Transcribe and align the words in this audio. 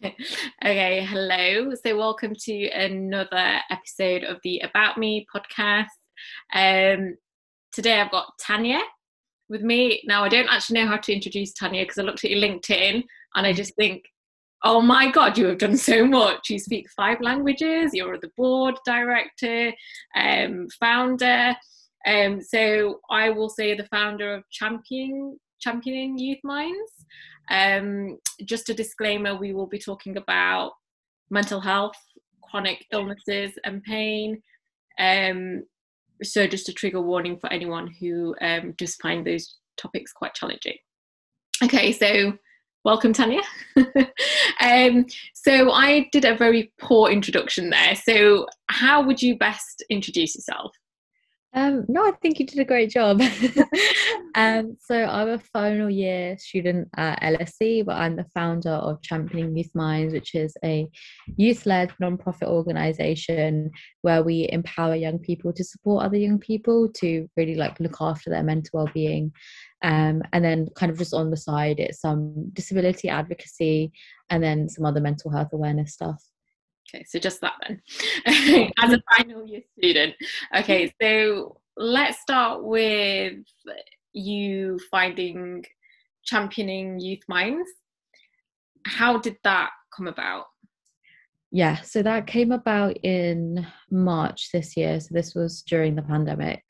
okay, 0.64 1.04
hello. 1.04 1.74
So, 1.74 1.96
welcome 1.96 2.32
to 2.42 2.68
another 2.68 3.58
episode 3.68 4.22
of 4.22 4.38
the 4.44 4.60
About 4.60 4.96
Me 4.96 5.26
podcast. 5.34 5.86
Um, 6.54 7.16
today, 7.72 8.00
I've 8.00 8.12
got 8.12 8.26
Tanya 8.40 8.78
with 9.48 9.62
me. 9.62 10.00
Now, 10.06 10.22
I 10.22 10.28
don't 10.28 10.48
actually 10.48 10.80
know 10.80 10.86
how 10.86 10.98
to 10.98 11.12
introduce 11.12 11.52
Tanya 11.52 11.82
because 11.82 11.98
I 11.98 12.02
looked 12.02 12.24
at 12.24 12.30
your 12.30 12.40
LinkedIn 12.40 13.02
and 13.34 13.46
I 13.46 13.52
just 13.52 13.74
think, 13.74 14.04
oh 14.62 14.80
my 14.80 15.10
God, 15.10 15.36
you 15.36 15.46
have 15.46 15.58
done 15.58 15.76
so 15.76 16.06
much. 16.06 16.48
You 16.48 16.60
speak 16.60 16.88
five 16.96 17.20
languages, 17.20 17.90
you're 17.92 18.18
the 18.18 18.30
board 18.36 18.76
director, 18.86 19.72
um, 20.14 20.68
founder. 20.78 21.56
Um, 22.06 22.40
so, 22.40 23.00
I 23.10 23.30
will 23.30 23.48
say 23.48 23.74
the 23.74 23.86
founder 23.86 24.32
of 24.32 24.48
Champion, 24.52 25.40
Championing 25.60 26.18
Youth 26.18 26.40
Minds. 26.44 26.92
Um, 27.50 28.18
just 28.44 28.68
a 28.68 28.74
disclaimer 28.74 29.36
we 29.36 29.52
will 29.52 29.66
be 29.66 29.78
talking 29.78 30.16
about 30.16 30.72
mental 31.30 31.60
health, 31.60 31.96
chronic 32.42 32.84
illnesses, 32.92 33.52
and 33.64 33.82
pain. 33.82 34.42
Um, 34.98 35.64
so, 36.22 36.46
just 36.46 36.68
a 36.68 36.72
trigger 36.72 37.00
warning 37.00 37.38
for 37.38 37.52
anyone 37.52 37.88
who 38.00 38.34
um, 38.40 38.74
just 38.78 39.00
find 39.00 39.26
those 39.26 39.56
topics 39.76 40.12
quite 40.12 40.34
challenging. 40.34 40.76
Okay, 41.62 41.92
so 41.92 42.36
welcome, 42.84 43.12
Tanya. 43.12 43.42
um, 44.60 45.06
so, 45.34 45.70
I 45.70 46.08
did 46.12 46.24
a 46.24 46.36
very 46.36 46.72
poor 46.80 47.10
introduction 47.10 47.70
there. 47.70 47.94
So, 47.94 48.46
how 48.68 49.02
would 49.02 49.22
you 49.22 49.38
best 49.38 49.84
introduce 49.90 50.34
yourself? 50.34 50.72
Um, 51.54 51.86
no, 51.88 52.06
I 52.06 52.12
think 52.20 52.38
you 52.38 52.46
did 52.46 52.58
a 52.58 52.64
great 52.64 52.90
job. 52.90 53.22
um, 54.34 54.76
so 54.80 55.04
I'm 55.04 55.30
a 55.30 55.38
final 55.38 55.88
year 55.88 56.36
student 56.38 56.88
at 56.96 57.22
LSE, 57.22 57.86
but 57.86 57.96
I'm 57.96 58.16
the 58.16 58.26
founder 58.34 58.70
of 58.70 59.00
Championing 59.02 59.56
Youth 59.56 59.74
Minds, 59.74 60.12
which 60.12 60.34
is 60.34 60.54
a 60.62 60.86
youth-led 61.36 61.92
non-profit 62.00 62.48
organisation 62.48 63.70
where 64.02 64.22
we 64.22 64.48
empower 64.52 64.94
young 64.94 65.18
people 65.18 65.52
to 65.54 65.64
support 65.64 66.04
other 66.04 66.18
young 66.18 66.38
people 66.38 66.88
to 66.96 67.28
really 67.36 67.54
like 67.54 67.80
look 67.80 67.96
after 68.00 68.28
their 68.28 68.42
mental 68.42 68.70
well-being. 68.74 69.32
Um, 69.82 70.22
and 70.32 70.44
then 70.44 70.68
kind 70.74 70.92
of 70.92 70.98
just 70.98 71.14
on 71.14 71.30
the 71.30 71.36
side, 71.36 71.80
it's 71.80 72.00
some 72.00 72.50
disability 72.52 73.08
advocacy 73.08 73.92
and 74.28 74.42
then 74.42 74.68
some 74.68 74.84
other 74.84 75.00
mental 75.00 75.30
health 75.30 75.52
awareness 75.52 75.94
stuff. 75.94 76.22
Okay, 76.88 77.04
so 77.06 77.18
just 77.18 77.40
that 77.42 77.54
then, 77.66 77.82
as 78.82 78.92
a 78.92 79.02
final 79.16 79.46
year 79.46 79.60
student. 79.76 80.14
Okay, 80.56 80.92
so 81.00 81.60
let's 81.76 82.20
start 82.20 82.64
with 82.64 83.34
you 84.12 84.80
finding 84.90 85.64
championing 86.24 86.98
youth 86.98 87.22
minds. 87.28 87.68
How 88.86 89.18
did 89.18 89.36
that 89.44 89.70
come 89.94 90.06
about? 90.08 90.46
Yeah, 91.50 91.80
so 91.80 92.02
that 92.02 92.26
came 92.26 92.52
about 92.52 92.96
in 93.02 93.66
March 93.90 94.50
this 94.52 94.76
year. 94.76 95.00
So 95.00 95.08
this 95.10 95.34
was 95.34 95.62
during 95.62 95.94
the 95.94 96.02
pandemic. 96.02 96.62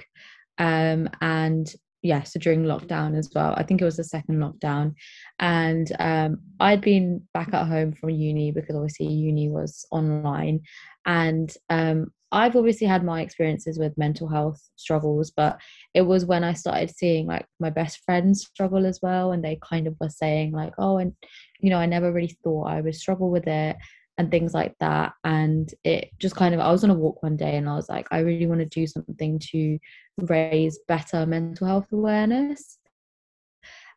Um, 0.58 1.08
and 1.20 1.72
yeah, 2.02 2.22
so 2.22 2.38
during 2.38 2.62
lockdown 2.62 3.16
as 3.16 3.30
well. 3.34 3.54
I 3.56 3.62
think 3.62 3.80
it 3.80 3.84
was 3.84 3.96
the 3.96 4.04
second 4.04 4.38
lockdown. 4.38 4.94
And 5.40 5.90
um, 5.98 6.38
I'd 6.60 6.80
been 6.80 7.26
back 7.34 7.52
at 7.52 7.66
home 7.66 7.92
from 7.92 8.10
uni 8.10 8.52
because 8.52 8.76
obviously 8.76 9.06
uni 9.06 9.48
was 9.48 9.84
online. 9.90 10.60
And 11.06 11.52
um, 11.70 12.12
I've 12.30 12.56
obviously 12.56 12.86
had 12.86 13.04
my 13.04 13.22
experiences 13.22 13.78
with 13.78 13.98
mental 13.98 14.28
health 14.28 14.60
struggles, 14.76 15.30
but 15.30 15.60
it 15.94 16.02
was 16.02 16.24
when 16.24 16.44
I 16.44 16.52
started 16.52 16.94
seeing 16.94 17.26
like 17.26 17.46
my 17.58 17.70
best 17.70 18.00
friends 18.04 18.42
struggle 18.42 18.86
as 18.86 19.00
well. 19.02 19.32
And 19.32 19.44
they 19.44 19.58
kind 19.62 19.86
of 19.86 19.96
were 20.00 20.10
saying, 20.10 20.52
like, 20.52 20.74
oh, 20.78 20.98
and 20.98 21.14
you 21.58 21.70
know, 21.70 21.78
I 21.78 21.86
never 21.86 22.12
really 22.12 22.36
thought 22.44 22.68
I 22.68 22.80
would 22.80 22.94
struggle 22.94 23.30
with 23.30 23.48
it 23.48 23.76
and 24.18 24.30
things 24.30 24.52
like 24.52 24.74
that. 24.80 25.12
And 25.24 25.72
it 25.84 26.10
just 26.18 26.36
kind 26.36 26.54
of, 26.54 26.60
I 26.60 26.70
was 26.70 26.84
on 26.84 26.90
a 26.90 26.94
walk 26.94 27.22
one 27.22 27.36
day 27.36 27.56
and 27.56 27.68
I 27.68 27.76
was 27.76 27.88
like, 27.88 28.08
I 28.10 28.18
really 28.18 28.46
want 28.46 28.60
to 28.60 28.66
do 28.66 28.86
something 28.86 29.38
to 29.52 29.78
raise 30.18 30.78
better 30.88 31.24
mental 31.24 31.66
health 31.68 31.86
awareness. 31.92 32.78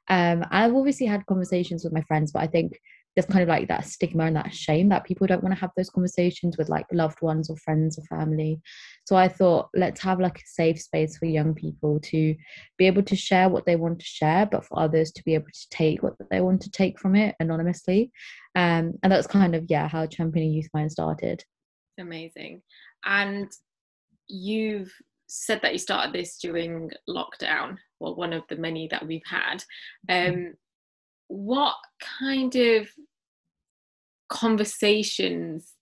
Um, 0.07 0.45
I've 0.51 0.75
obviously 0.75 1.07
had 1.07 1.25
conversations 1.25 1.83
with 1.83 1.93
my 1.93 2.01
friends, 2.03 2.31
but 2.31 2.43
I 2.43 2.47
think 2.47 2.79
there's 3.15 3.25
kind 3.25 3.41
of 3.41 3.49
like 3.49 3.67
that 3.67 3.85
stigma 3.85 4.25
and 4.25 4.35
that 4.35 4.53
shame 4.53 4.87
that 4.89 5.03
people 5.03 5.27
don't 5.27 5.43
want 5.43 5.53
to 5.53 5.59
have 5.59 5.71
those 5.75 5.89
conversations 5.89 6.57
with 6.57 6.69
like 6.69 6.85
loved 6.93 7.21
ones 7.21 7.49
or 7.49 7.57
friends 7.57 7.99
or 7.99 8.03
family. 8.03 8.61
So 9.05 9.17
I 9.17 9.27
thought, 9.27 9.69
let's 9.73 10.01
have 10.01 10.19
like 10.19 10.37
a 10.37 10.45
safe 10.45 10.81
space 10.81 11.17
for 11.17 11.25
young 11.25 11.53
people 11.53 11.99
to 12.03 12.35
be 12.77 12.87
able 12.87 13.03
to 13.03 13.15
share 13.15 13.49
what 13.49 13.65
they 13.65 13.75
want 13.75 13.99
to 13.99 14.05
share, 14.05 14.45
but 14.45 14.65
for 14.65 14.79
others 14.79 15.11
to 15.13 15.23
be 15.23 15.33
able 15.33 15.47
to 15.47 15.69
take 15.69 16.01
what 16.01 16.13
they 16.29 16.39
want 16.39 16.61
to 16.61 16.71
take 16.71 16.99
from 16.99 17.15
it 17.15 17.35
anonymously. 17.39 18.11
Um, 18.55 18.93
and 19.03 19.11
that's 19.11 19.27
kind 19.27 19.55
of, 19.55 19.65
yeah, 19.69 19.87
how 19.87 20.05
Championing 20.05 20.51
Youth 20.51 20.69
Mind 20.73 20.91
started. 20.91 21.43
Amazing. 21.99 22.61
And 23.05 23.51
you've 24.27 24.91
said 25.27 25.61
that 25.61 25.71
you 25.73 25.79
started 25.79 26.13
this 26.13 26.37
during 26.37 26.91
lockdown, 27.07 27.77
well, 27.99 28.15
one 28.15 28.33
of 28.33 28.43
the 28.49 28.57
many 28.57 28.87
that 28.89 29.05
we've 29.05 29.21
had. 29.25 29.63
Mm-hmm. 30.09 30.33
Um, 30.33 30.53
what 31.27 31.75
kind 32.19 32.53
of 32.55 32.89
conversations 34.29 35.73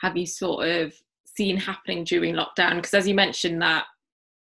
have 0.00 0.16
you 0.16 0.26
sort 0.26 0.68
of 0.68 0.94
seen 1.36 1.56
happening 1.56 2.04
during 2.04 2.34
lockdown? 2.34 2.76
Because 2.76 2.94
as 2.94 3.08
you 3.08 3.14
mentioned 3.14 3.60
that 3.62 3.84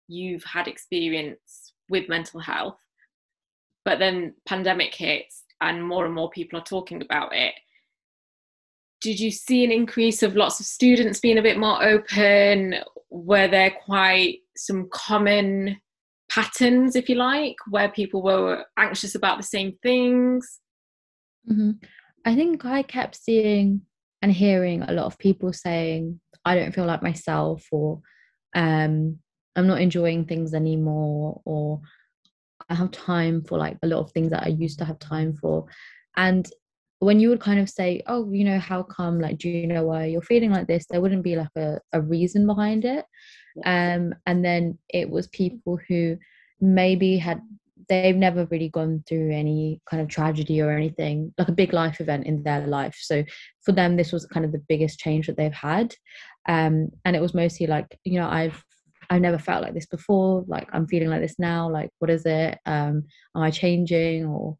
you've 0.08 0.44
had 0.44 0.66
experience 0.66 1.72
with 1.88 2.08
mental 2.08 2.40
health, 2.40 2.78
but 3.84 3.98
then 3.98 4.34
pandemic 4.46 4.94
hits 4.94 5.41
and 5.62 5.86
more 5.86 6.04
and 6.04 6.14
more 6.14 6.30
people 6.30 6.58
are 6.58 6.64
talking 6.64 7.02
about 7.02 7.34
it. 7.34 7.54
Did 9.00 9.18
you 9.18 9.30
see 9.30 9.64
an 9.64 9.72
increase 9.72 10.22
of 10.22 10.36
lots 10.36 10.60
of 10.60 10.66
students 10.66 11.20
being 11.20 11.38
a 11.38 11.42
bit 11.42 11.58
more 11.58 11.82
open? 11.82 12.76
Were 13.10 13.48
there 13.48 13.72
quite 13.84 14.38
some 14.56 14.88
common 14.92 15.80
patterns, 16.30 16.96
if 16.96 17.08
you 17.08 17.16
like, 17.16 17.56
where 17.68 17.90
people 17.90 18.22
were 18.22 18.64
anxious 18.78 19.14
about 19.14 19.38
the 19.38 19.44
same 19.44 19.76
things? 19.82 20.60
Mm-hmm. 21.50 21.72
I 22.24 22.34
think 22.36 22.64
I 22.64 22.82
kept 22.82 23.16
seeing 23.16 23.82
and 24.22 24.32
hearing 24.32 24.82
a 24.82 24.92
lot 24.92 25.06
of 25.06 25.18
people 25.18 25.52
saying, 25.52 26.20
I 26.44 26.54
don't 26.54 26.72
feel 26.72 26.86
like 26.86 27.02
myself, 27.02 27.66
or 27.72 28.00
um, 28.54 29.18
I'm 29.56 29.66
not 29.66 29.80
enjoying 29.80 30.26
things 30.26 30.54
anymore, 30.54 31.40
or 31.44 31.80
I 32.72 32.74
have 32.74 32.90
time 32.90 33.44
for 33.44 33.58
like 33.58 33.76
a 33.82 33.86
lot 33.86 34.00
of 34.00 34.10
things 34.12 34.30
that 34.30 34.44
I 34.44 34.48
used 34.48 34.78
to 34.78 34.84
have 34.86 34.98
time 34.98 35.34
for. 35.34 35.66
And 36.16 36.50
when 37.00 37.20
you 37.20 37.28
would 37.28 37.40
kind 37.40 37.60
of 37.60 37.68
say, 37.68 38.02
Oh, 38.06 38.32
you 38.32 38.44
know, 38.44 38.58
how 38.58 38.82
come? 38.82 39.20
Like, 39.20 39.38
do 39.38 39.50
you 39.50 39.66
know 39.66 39.84
why 39.84 40.06
you're 40.06 40.22
feeling 40.22 40.50
like 40.50 40.68
this? 40.68 40.86
There 40.88 41.00
wouldn't 41.00 41.22
be 41.22 41.36
like 41.36 41.54
a, 41.56 41.80
a 41.92 42.00
reason 42.00 42.46
behind 42.46 42.86
it. 42.86 43.04
Um, 43.66 44.14
and 44.24 44.42
then 44.42 44.78
it 44.88 45.10
was 45.10 45.26
people 45.28 45.78
who 45.86 46.16
maybe 46.60 47.18
had 47.18 47.42
they've 47.88 48.16
never 48.16 48.46
really 48.46 48.68
gone 48.68 49.02
through 49.06 49.32
any 49.32 49.80
kind 49.90 50.00
of 50.00 50.08
tragedy 50.08 50.62
or 50.62 50.70
anything 50.70 51.34
like 51.36 51.48
a 51.48 51.52
big 51.52 51.72
life 51.72 52.00
event 52.00 52.24
in 52.24 52.42
their 52.44 52.64
life 52.66 52.96
so 52.98 53.24
for 53.60 53.72
them 53.72 53.96
this 53.96 54.12
was 54.12 54.24
kind 54.26 54.46
of 54.46 54.52
the 54.52 54.62
biggest 54.68 55.00
change 55.00 55.26
that 55.26 55.36
they've 55.36 55.52
had 55.52 55.92
um, 56.48 56.88
and 57.04 57.16
it 57.16 57.20
was 57.20 57.34
mostly 57.34 57.66
like 57.66 57.98
you 58.04 58.20
know 58.20 58.28
i've 58.28 58.64
i've 59.12 59.20
never 59.20 59.38
felt 59.38 59.62
like 59.62 59.74
this 59.74 59.86
before 59.86 60.44
like 60.46 60.68
i'm 60.72 60.86
feeling 60.86 61.08
like 61.10 61.20
this 61.20 61.38
now 61.38 61.68
like 61.68 61.90
what 61.98 62.10
is 62.10 62.24
it? 62.24 62.58
Um, 62.64 63.04
am 63.36 63.42
i 63.42 63.50
changing 63.50 64.24
or 64.24 64.56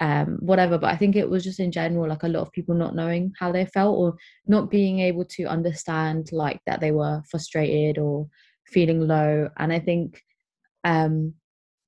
um, 0.00 0.38
whatever 0.40 0.78
but 0.78 0.92
i 0.92 0.96
think 0.96 1.16
it 1.16 1.28
was 1.28 1.42
just 1.42 1.58
in 1.58 1.72
general 1.72 2.08
like 2.08 2.22
a 2.22 2.28
lot 2.28 2.42
of 2.42 2.52
people 2.52 2.74
not 2.74 2.94
knowing 2.94 3.32
how 3.38 3.50
they 3.50 3.66
felt 3.66 3.98
or 3.98 4.14
not 4.46 4.70
being 4.70 5.00
able 5.00 5.24
to 5.24 5.44
understand 5.44 6.28
like 6.30 6.60
that 6.66 6.80
they 6.80 6.92
were 6.92 7.22
frustrated 7.28 7.98
or 7.98 8.28
feeling 8.66 9.00
low 9.00 9.48
and 9.58 9.72
i 9.72 9.80
think 9.80 10.22
um, 10.84 11.34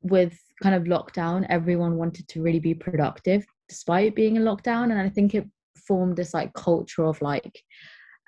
with 0.03 0.37
kind 0.63 0.75
of 0.75 0.85
lockdown 0.85 1.47
everyone 1.49 1.97
wanted 1.97 2.27
to 2.27 2.43
really 2.43 2.59
be 2.59 2.75
productive 2.75 3.45
despite 3.69 4.17
being 4.17 4.35
in 4.35 4.43
lockdown 4.43 4.85
and 4.91 4.99
i 4.99 5.09
think 5.09 5.35
it 5.35 5.47
formed 5.87 6.17
this 6.17 6.35
like 6.35 6.53
culture 6.55 7.05
of 7.05 7.23
like 7.23 7.63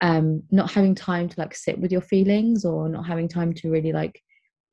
um 0.02 0.42
not 0.50 0.70
having 0.70 0.94
time 0.94 1.28
to 1.28 1.40
like 1.40 1.54
sit 1.54 1.78
with 1.78 1.90
your 1.90 2.00
feelings 2.00 2.64
or 2.64 2.88
not 2.88 3.06
having 3.06 3.28
time 3.28 3.54
to 3.54 3.70
really 3.70 3.92
like 3.92 4.20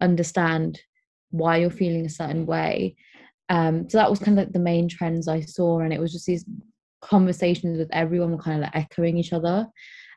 understand 0.01 0.81
why 1.29 1.57
you're 1.57 1.69
feeling 1.69 2.05
a 2.05 2.09
certain 2.09 2.45
way. 2.45 2.95
Um 3.47 3.89
so 3.89 3.99
that 3.99 4.09
was 4.09 4.19
kind 4.19 4.37
of 4.37 4.45
like 4.45 4.53
the 4.53 4.59
main 4.59 4.89
trends 4.89 5.27
i 5.27 5.39
saw 5.41 5.79
and 5.79 5.93
it 5.93 5.99
was 5.99 6.11
just 6.11 6.25
these 6.25 6.45
conversations 7.01 7.77
with 7.77 7.89
everyone 7.93 8.31
were 8.31 8.43
kind 8.43 8.57
of 8.57 8.63
like 8.63 8.75
echoing 8.75 9.17
each 9.17 9.31
other. 9.31 9.67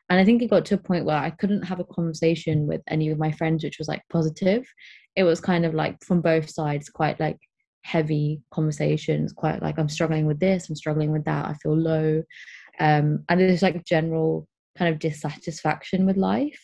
And 0.09 0.19
i 0.19 0.25
think 0.25 0.41
it 0.41 0.49
got 0.49 0.65
to 0.65 0.75
a 0.75 0.85
point 0.89 1.05
where 1.05 1.17
i 1.17 1.29
couldn't 1.29 1.63
have 1.63 1.79
a 1.79 1.85
conversation 1.85 2.67
with 2.67 2.81
any 2.87 3.09
of 3.09 3.19
my 3.19 3.31
friends 3.31 3.63
which 3.63 3.77
was 3.77 3.87
like 3.87 4.01
positive. 4.11 4.65
It 5.15 5.23
was 5.23 5.39
kind 5.39 5.63
of 5.63 5.75
like 5.75 6.03
from 6.03 6.21
both 6.21 6.49
sides 6.49 6.89
quite 6.89 7.19
like 7.19 7.37
heavy 7.83 8.41
conversations 8.51 9.33
quite 9.33 9.61
like 9.61 9.77
i'm 9.77 9.89
struggling 9.89 10.25
with 10.25 10.39
this 10.39 10.69
i'm 10.69 10.75
struggling 10.75 11.11
with 11.11 11.25
that 11.25 11.45
i 11.45 11.53
feel 11.61 11.77
low. 11.77 12.23
Um 12.79 13.23
and 13.29 13.39
there's 13.39 13.61
like 13.61 13.85
general 13.85 14.47
kind 14.77 14.93
of 14.93 14.99
dissatisfaction 14.99 16.05
with 16.05 16.17
life 16.17 16.61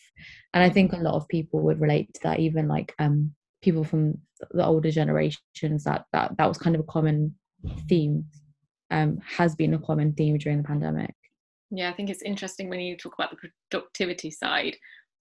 and 0.54 0.64
i 0.64 0.70
think 0.70 0.94
a 0.94 0.98
lot 0.98 1.16
of 1.16 1.28
people 1.28 1.62
would 1.62 1.80
relate 1.80 2.14
to 2.14 2.20
that 2.24 2.40
even 2.40 2.68
like 2.68 2.94
um 3.00 3.34
people 3.62 3.84
from 3.84 4.14
the 4.52 4.66
older 4.66 4.92
generations 4.92 5.84
that 5.84 6.06
that 6.14 6.36
that 6.38 6.48
was 6.48 6.58
kind 6.58 6.76
of 6.76 6.82
a 6.82 6.92
common 6.92 7.36
theme 7.88 8.26
um 8.92 9.20
has 9.26 9.56
been 9.56 9.74
a 9.74 9.80
common 9.80 10.14
theme 10.14 10.38
during 10.38 10.58
the 10.58 10.68
pandemic 10.68 11.14
Yeah, 11.72 11.90
I 11.90 11.94
think 11.94 12.10
it's 12.10 12.24
interesting 12.24 12.70
when 12.70 12.80
you 12.80 12.98
talk 12.98 13.14
about 13.14 13.32
the 13.32 13.50
productivity 13.70 14.32
side. 14.32 14.76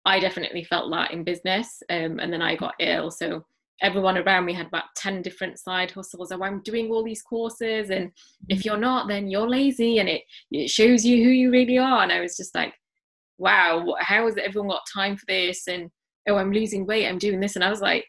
I 0.05 0.21
definitely 0.21 0.65
felt 0.65 0.91
that 0.91 1.11
in 1.11 1.25
business, 1.25 1.83
um, 1.91 2.19
and 2.19 2.33
then 2.33 2.41
I 2.41 2.57
got 2.57 2.75
ill. 2.81 3.11
So 3.11 3.45
everyone 3.81 4.19
around 4.19 4.45
me 4.45 4.53
had 4.53 4.67
about 4.67 4.85
10 4.97 5.23
different 5.23 5.59
side 5.59 5.91
hustles. 5.91 6.33
Oh, 6.33 6.43
I'm 6.43 6.63
doing 6.63 6.91
all 6.91 7.05
these 7.05 7.23
courses, 7.23 7.91
and 7.91 8.11
if 8.49 8.65
you're 8.65 8.77
not, 8.77 9.09
then 9.09 9.29
you're 9.29 9.49
lazy, 9.49 9.99
and 9.99 10.09
it, 10.09 10.23
it 10.51 10.69
shows 10.69 11.05
you 11.05 11.23
who 11.25 11.31
you 11.31 11.51
really 11.51 11.79
are. 11.79 12.03
And 12.03 12.13
I 12.13 12.21
was 12.21 12.37
just 12.37 12.55
like, 12.55 12.75
wow, 13.39 13.95
how 14.01 14.27
has 14.27 14.37
everyone 14.37 14.71
got 14.71 14.83
time 14.93 15.17
for 15.17 15.27
this? 15.27 15.67
And 15.69 15.91
oh, 16.29 16.37
I'm 16.37 16.53
losing 16.53 16.87
weight, 16.87 17.07
I'm 17.07 17.19
doing 17.19 17.41
this. 17.41 17.57
And 17.57 17.65
I 17.65 17.71
was 17.71 17.81
like, 17.81 18.07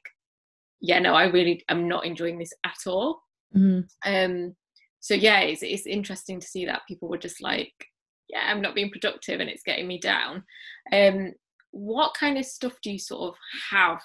yeah, 0.81 0.99
no, 0.99 1.13
I 1.13 1.25
really 1.25 1.63
am 1.69 1.87
not 1.87 2.05
enjoying 2.05 2.39
this 2.39 2.53
at 2.65 2.87
all. 2.87 3.21
Mm-hmm. 3.55 4.11
Um, 4.11 4.55
so 4.99 5.13
yeah, 5.13 5.39
it's, 5.41 5.63
it's 5.63 5.85
interesting 5.85 6.39
to 6.39 6.47
see 6.47 6.65
that 6.65 6.81
people 6.87 7.07
were 7.09 7.17
just 7.17 7.41
like, 7.41 7.73
yeah, 8.27 8.43
I'm 8.47 8.61
not 8.61 8.75
being 8.75 8.91
productive 8.91 9.39
and 9.39 9.49
it's 9.49 9.63
getting 9.63 9.87
me 9.87 9.99
down. 9.99 10.43
Um, 10.91 11.33
what 11.71 12.13
kind 12.13 12.37
of 12.37 12.45
stuff 12.45 12.73
do 12.83 12.91
you 12.91 12.99
sort 12.99 13.29
of 13.29 13.35
have 13.71 14.01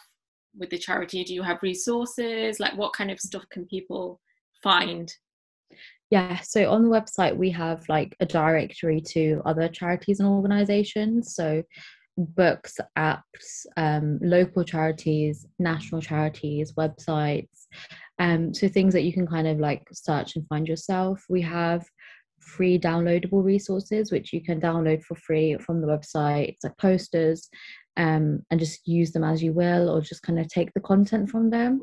with 0.56 0.70
the 0.70 0.78
charity? 0.78 1.24
Do 1.24 1.34
you 1.34 1.42
have 1.42 1.62
resources? 1.62 2.60
Like, 2.60 2.76
what 2.76 2.92
kind 2.92 3.10
of 3.10 3.20
stuff 3.20 3.44
can 3.50 3.66
people 3.66 4.20
find? 4.62 5.12
Yeah, 6.10 6.38
so 6.40 6.70
on 6.70 6.82
the 6.82 6.88
website, 6.88 7.36
we 7.36 7.50
have 7.50 7.88
like 7.88 8.14
a 8.20 8.26
directory 8.26 9.00
to 9.08 9.42
other 9.44 9.68
charities 9.68 10.20
and 10.20 10.28
organizations. 10.28 11.34
So, 11.34 11.62
books, 12.16 12.76
apps, 12.96 13.66
um, 13.76 14.18
local 14.22 14.62
charities, 14.64 15.46
national 15.58 16.00
charities, 16.00 16.72
websites. 16.74 17.66
Um, 18.18 18.54
so, 18.54 18.68
things 18.68 18.92
that 18.94 19.02
you 19.02 19.12
can 19.12 19.26
kind 19.26 19.48
of 19.48 19.58
like 19.58 19.82
search 19.92 20.36
and 20.36 20.46
find 20.46 20.68
yourself. 20.68 21.24
We 21.28 21.42
have 21.42 21.84
free 22.44 22.78
downloadable 22.78 23.42
resources 23.42 24.12
which 24.12 24.32
you 24.32 24.42
can 24.42 24.60
download 24.60 25.02
for 25.02 25.14
free 25.14 25.56
from 25.56 25.80
the 25.80 25.86
website 25.86 26.48
it's 26.48 26.62
like 26.64 26.76
posters 26.76 27.48
um, 27.96 28.42
and 28.50 28.60
just 28.60 28.86
use 28.86 29.12
them 29.12 29.24
as 29.24 29.42
you 29.42 29.52
will 29.52 29.88
or 29.88 30.00
just 30.00 30.22
kind 30.22 30.38
of 30.38 30.48
take 30.48 30.72
the 30.74 30.80
content 30.80 31.30
from 31.30 31.50
them. 31.50 31.82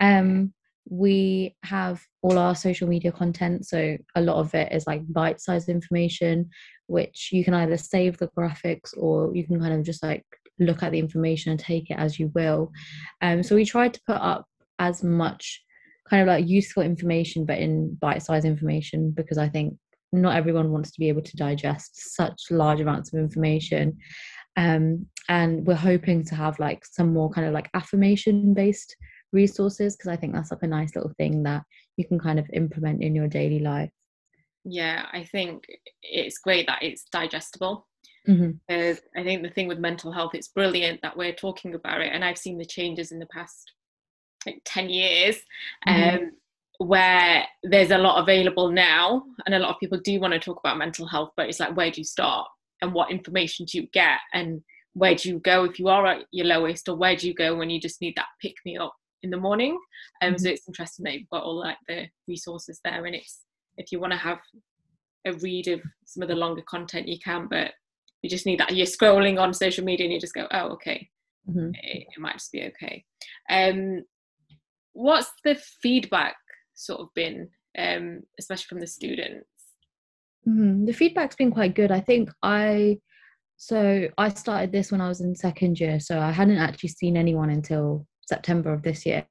Um, 0.00 0.52
we 0.90 1.54
have 1.64 2.02
all 2.22 2.38
our 2.38 2.54
social 2.54 2.88
media 2.88 3.12
content 3.12 3.66
so 3.66 3.98
a 4.14 4.22
lot 4.22 4.36
of 4.36 4.54
it 4.54 4.72
is 4.72 4.86
like 4.86 5.02
bite-sized 5.12 5.68
information 5.68 6.48
which 6.86 7.28
you 7.30 7.44
can 7.44 7.52
either 7.52 7.76
save 7.76 8.16
the 8.16 8.28
graphics 8.28 8.96
or 8.96 9.36
you 9.36 9.44
can 9.44 9.60
kind 9.60 9.74
of 9.74 9.82
just 9.82 10.02
like 10.02 10.24
look 10.58 10.82
at 10.82 10.92
the 10.92 10.98
information 10.98 11.50
and 11.50 11.60
take 11.60 11.90
it 11.90 11.98
as 11.98 12.18
you 12.18 12.32
will. 12.34 12.72
Um, 13.20 13.42
so 13.42 13.54
we 13.54 13.66
tried 13.66 13.92
to 13.94 14.00
put 14.06 14.16
up 14.16 14.46
as 14.78 15.04
much 15.04 15.62
kind 16.08 16.22
of 16.22 16.28
like 16.28 16.48
useful 16.48 16.82
information 16.82 17.44
but 17.44 17.58
in 17.58 17.94
bite-sized 17.94 18.46
information 18.46 19.10
because 19.10 19.38
i 19.38 19.48
think 19.48 19.76
not 20.12 20.36
everyone 20.36 20.70
wants 20.70 20.90
to 20.90 21.00
be 21.00 21.08
able 21.08 21.20
to 21.20 21.36
digest 21.36 22.14
such 22.14 22.50
large 22.50 22.80
amounts 22.80 23.12
of 23.12 23.18
information 23.18 23.98
um, 24.56 25.06
and 25.28 25.66
we're 25.66 25.74
hoping 25.74 26.24
to 26.24 26.34
have 26.34 26.58
like 26.58 26.84
some 26.84 27.12
more 27.12 27.30
kind 27.30 27.46
of 27.46 27.52
like 27.52 27.68
affirmation 27.74 28.54
based 28.54 28.96
resources 29.32 29.96
because 29.96 30.08
i 30.08 30.16
think 30.16 30.32
that's 30.32 30.50
like 30.50 30.62
a 30.62 30.66
nice 30.66 30.94
little 30.94 31.12
thing 31.18 31.42
that 31.42 31.62
you 31.96 32.06
can 32.06 32.18
kind 32.18 32.38
of 32.38 32.48
implement 32.52 33.02
in 33.02 33.14
your 33.14 33.28
daily 33.28 33.58
life 33.58 33.90
yeah 34.64 35.06
i 35.12 35.22
think 35.24 35.64
it's 36.02 36.38
great 36.38 36.66
that 36.66 36.82
it's 36.82 37.04
digestible 37.12 37.86
mm-hmm. 38.26 38.52
because 38.66 39.00
i 39.16 39.22
think 39.22 39.42
the 39.42 39.50
thing 39.50 39.68
with 39.68 39.78
mental 39.78 40.12
health 40.12 40.34
it's 40.34 40.48
brilliant 40.48 41.00
that 41.02 41.16
we're 41.16 41.32
talking 41.32 41.74
about 41.74 42.00
it 42.00 42.10
and 42.12 42.24
i've 42.24 42.38
seen 42.38 42.58
the 42.58 42.64
changes 42.64 43.12
in 43.12 43.18
the 43.18 43.26
past 43.26 43.72
like 44.46 44.60
10 44.64 44.88
years 44.88 45.36
mm-hmm. 45.86 46.24
um, 46.24 46.30
where 46.78 47.44
there's 47.64 47.90
a 47.90 47.98
lot 47.98 48.22
available 48.22 48.70
now 48.70 49.24
and 49.44 49.54
a 49.54 49.58
lot 49.58 49.70
of 49.70 49.80
people 49.80 49.98
do 50.02 50.20
want 50.20 50.32
to 50.32 50.38
talk 50.38 50.58
about 50.60 50.78
mental 50.78 51.06
health 51.06 51.30
but 51.36 51.48
it's 51.48 51.60
like 51.60 51.76
where 51.76 51.90
do 51.90 52.00
you 52.00 52.04
start 52.04 52.46
and 52.82 52.92
what 52.92 53.10
information 53.10 53.66
do 53.66 53.78
you 53.78 53.88
get 53.92 54.18
and 54.32 54.62
where 54.94 55.14
do 55.14 55.28
you 55.28 55.38
go 55.40 55.64
if 55.64 55.78
you 55.78 55.88
are 55.88 56.06
at 56.06 56.24
your 56.32 56.46
lowest 56.46 56.88
or 56.88 56.96
where 56.96 57.16
do 57.16 57.26
you 57.26 57.34
go 57.34 57.56
when 57.56 57.70
you 57.70 57.80
just 57.80 58.00
need 58.00 58.14
that 58.16 58.26
pick 58.40 58.54
me 58.64 58.76
up 58.76 58.94
in 59.22 59.30
the 59.30 59.36
morning 59.36 59.78
um, 60.22 60.30
mm-hmm. 60.30 60.42
so 60.42 60.48
it's 60.50 60.68
interesting 60.68 61.04
that 61.04 61.14
you've 61.14 61.28
got 61.30 61.42
all 61.42 61.58
like 61.58 61.76
the 61.88 62.06
resources 62.26 62.80
there 62.84 63.04
and 63.04 63.14
it's 63.14 63.40
if 63.76 63.92
you 63.92 64.00
want 64.00 64.12
to 64.12 64.18
have 64.18 64.38
a 65.26 65.32
read 65.34 65.68
of 65.68 65.80
some 66.04 66.22
of 66.22 66.28
the 66.28 66.34
longer 66.34 66.62
content 66.68 67.08
you 67.08 67.18
can 67.18 67.46
but 67.48 67.72
you 68.22 68.30
just 68.30 68.46
need 68.46 68.58
that 68.58 68.74
you're 68.74 68.86
scrolling 68.86 69.40
on 69.40 69.52
social 69.52 69.84
media 69.84 70.04
and 70.04 70.12
you 70.12 70.20
just 70.20 70.34
go 70.34 70.46
oh 70.52 70.68
okay 70.68 71.08
mm-hmm. 71.48 71.70
it, 71.82 72.06
it, 72.08 72.20
might 72.20 72.34
just 72.34 72.52
be 72.52 72.64
okay 72.64 73.04
um 73.50 74.02
what's 74.98 75.30
the 75.44 75.54
feedback 75.80 76.36
sort 76.74 77.00
of 77.00 77.08
been, 77.14 77.48
um, 77.78 78.22
especially 78.38 78.66
from 78.68 78.80
the 78.80 78.86
students? 78.86 79.48
Mm-hmm. 80.48 80.86
The 80.86 80.92
feedback's 80.92 81.36
been 81.36 81.50
quite 81.50 81.74
good. 81.74 81.90
I 81.90 82.00
think 82.00 82.30
I 82.42 82.98
so 83.56 84.08
I 84.16 84.28
started 84.30 84.72
this 84.72 84.92
when 84.92 85.00
I 85.00 85.08
was 85.08 85.20
in 85.20 85.34
second 85.34 85.80
year, 85.80 86.00
so 86.00 86.18
I 86.18 86.30
hadn't 86.30 86.58
actually 86.58 86.90
seen 86.90 87.16
anyone 87.16 87.50
until 87.50 88.06
September 88.28 88.72
of 88.72 88.82
this 88.82 89.04
year. 89.04 89.26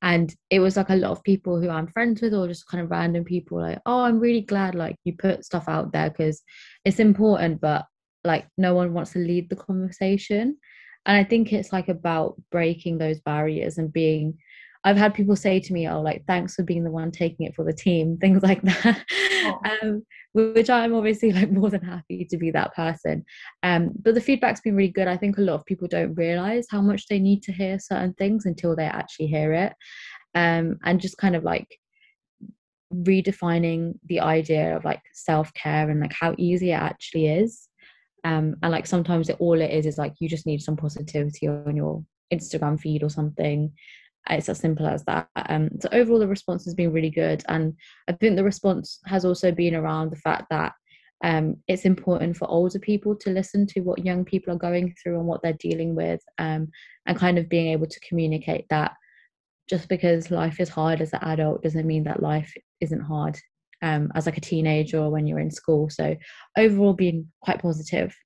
And 0.00 0.34
it 0.50 0.60
was 0.60 0.76
like 0.76 0.88
a 0.88 0.96
lot 0.96 1.10
of 1.10 1.22
people 1.22 1.60
who 1.60 1.68
I'm 1.68 1.88
friends 1.88 2.22
with, 2.22 2.34
or 2.34 2.48
just 2.48 2.66
kind 2.68 2.82
of 2.82 2.90
random 2.90 3.24
people, 3.24 3.60
like, 3.60 3.80
oh, 3.84 4.00
I'm 4.00 4.18
really 4.18 4.40
glad 4.40 4.74
like 4.74 4.96
you 5.04 5.14
put 5.16 5.44
stuff 5.44 5.68
out 5.68 5.92
there 5.92 6.08
because 6.08 6.42
it's 6.84 6.98
important, 6.98 7.60
but 7.60 7.84
like 8.24 8.46
no 8.56 8.74
one 8.74 8.94
wants 8.94 9.12
to 9.12 9.18
lead 9.18 9.50
the 9.50 9.56
conversation. 9.56 10.56
And 11.06 11.16
I 11.16 11.24
think 11.24 11.52
it's 11.52 11.72
like 11.72 11.88
about 11.88 12.40
breaking 12.50 12.98
those 12.98 13.20
barriers 13.20 13.78
and 13.78 13.92
being 13.92 14.38
I've 14.84 14.96
had 14.96 15.14
people 15.14 15.36
say 15.36 15.60
to 15.60 15.72
me, 15.72 15.88
"Oh, 15.88 16.00
like 16.00 16.24
thanks 16.26 16.54
for 16.54 16.62
being 16.62 16.84
the 16.84 16.90
one 16.90 17.10
taking 17.10 17.46
it 17.46 17.54
for 17.54 17.64
the 17.64 17.72
team," 17.72 18.16
things 18.20 18.42
like 18.42 18.62
that. 18.62 19.04
Oh. 19.44 19.60
um, 19.82 20.06
which 20.34 20.70
I'm 20.70 20.94
obviously 20.94 21.32
like 21.32 21.50
more 21.50 21.70
than 21.70 21.82
happy 21.82 22.24
to 22.26 22.36
be 22.36 22.50
that 22.52 22.74
person. 22.74 23.24
Um, 23.62 23.92
but 24.02 24.14
the 24.14 24.20
feedback's 24.20 24.60
been 24.60 24.76
really 24.76 24.90
good. 24.90 25.08
I 25.08 25.16
think 25.16 25.38
a 25.38 25.42
lot 25.42 25.54
of 25.54 25.66
people 25.66 25.88
don't 25.88 26.14
realize 26.14 26.66
how 26.70 26.80
much 26.80 27.06
they 27.08 27.18
need 27.18 27.42
to 27.44 27.52
hear 27.52 27.78
certain 27.78 28.14
things 28.14 28.46
until 28.46 28.76
they 28.76 28.84
actually 28.84 29.26
hear 29.26 29.52
it, 29.52 29.72
um, 30.34 30.78
and 30.84 31.00
just 31.00 31.18
kind 31.18 31.34
of 31.34 31.44
like 31.44 31.68
redefining 32.94 33.94
the 34.06 34.20
idea 34.20 34.74
of 34.76 34.84
like 34.84 35.02
self 35.12 35.52
care 35.54 35.90
and 35.90 36.00
like 36.00 36.12
how 36.12 36.34
easy 36.38 36.70
it 36.70 36.80
actually 36.80 37.26
is. 37.26 37.68
Um, 38.24 38.56
and 38.62 38.72
like 38.72 38.86
sometimes 38.86 39.28
it, 39.28 39.36
all 39.38 39.60
it 39.60 39.70
is 39.70 39.86
is 39.86 39.98
like 39.98 40.14
you 40.20 40.28
just 40.28 40.46
need 40.46 40.60
some 40.60 40.76
positivity 40.76 41.46
on 41.48 41.76
your 41.76 42.04
Instagram 42.32 42.78
feed 42.78 43.02
or 43.02 43.10
something 43.10 43.72
it's 44.30 44.48
as 44.48 44.58
simple 44.58 44.86
as 44.86 45.04
that. 45.04 45.28
Um, 45.36 45.70
so 45.80 45.88
overall, 45.92 46.18
the 46.18 46.28
response 46.28 46.64
has 46.64 46.74
been 46.74 46.92
really 46.92 47.10
good, 47.10 47.42
and 47.48 47.74
I 48.08 48.12
think 48.12 48.36
the 48.36 48.44
response 48.44 49.00
has 49.06 49.24
also 49.24 49.52
been 49.52 49.74
around 49.74 50.10
the 50.10 50.16
fact 50.16 50.46
that 50.50 50.72
um, 51.24 51.56
it's 51.66 51.84
important 51.84 52.36
for 52.36 52.48
older 52.48 52.78
people 52.78 53.16
to 53.16 53.30
listen 53.30 53.66
to 53.68 53.80
what 53.80 54.04
young 54.04 54.24
people 54.24 54.54
are 54.54 54.58
going 54.58 54.94
through 55.02 55.18
and 55.18 55.26
what 55.26 55.42
they're 55.42 55.54
dealing 55.54 55.94
with, 55.94 56.20
um, 56.38 56.68
and 57.06 57.18
kind 57.18 57.38
of 57.38 57.48
being 57.48 57.68
able 57.68 57.86
to 57.86 58.00
communicate 58.00 58.66
that 58.70 58.92
just 59.68 59.88
because 59.88 60.30
life 60.30 60.60
is 60.60 60.68
hard 60.68 61.00
as 61.00 61.12
an 61.12 61.20
adult 61.22 61.62
doesn't 61.62 61.86
mean 61.86 62.04
that 62.04 62.22
life 62.22 62.52
isn't 62.80 63.00
hard 63.00 63.38
um, 63.82 64.10
as 64.14 64.26
like 64.26 64.38
a 64.38 64.42
teenager 64.42 64.98
or 64.98 65.10
when 65.10 65.26
you're 65.26 65.38
in 65.38 65.50
school. 65.50 65.90
So 65.90 66.16
overall, 66.56 66.94
being 66.94 67.30
quite 67.42 67.60
positive. 67.60 68.16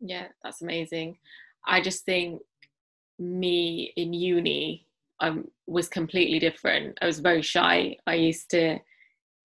Yeah, 0.00 0.26
that's 0.42 0.62
amazing. 0.62 1.18
I 1.66 1.80
just 1.80 2.04
think 2.04 2.40
me 3.18 3.92
in 3.96 4.12
uni 4.12 4.86
I 5.20 5.36
was 5.66 5.88
completely 5.88 6.38
different. 6.38 6.98
I 7.00 7.06
was 7.06 7.20
very 7.20 7.42
shy. 7.42 7.96
I 8.06 8.14
used 8.14 8.50
to 8.50 8.78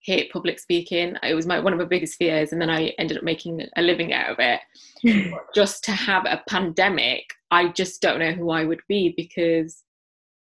hate 0.02 0.32
public 0.32 0.60
speaking. 0.60 1.16
It 1.24 1.34
was 1.34 1.48
my 1.48 1.60
one 1.60 1.74
of 1.74 1.80
my 1.80 1.86
biggest 1.86 2.18
fears, 2.18 2.52
and 2.52 2.62
then 2.62 2.70
I 2.70 2.94
ended 3.00 3.18
up 3.18 3.24
making 3.24 3.66
a 3.76 3.82
living 3.82 4.14
out 4.14 4.30
of 4.30 4.38
it. 4.40 4.62
just 5.56 5.84
to 5.86 5.92
have 5.92 6.26
a 6.26 6.44
pandemic, 6.48 7.26
I 7.52 7.70
just 7.70 8.02
don't 8.02 8.20
know 8.20 8.32
who 8.32 8.52
I 8.52 8.66
would 8.66 8.82
be 8.88 9.14
because 9.18 9.84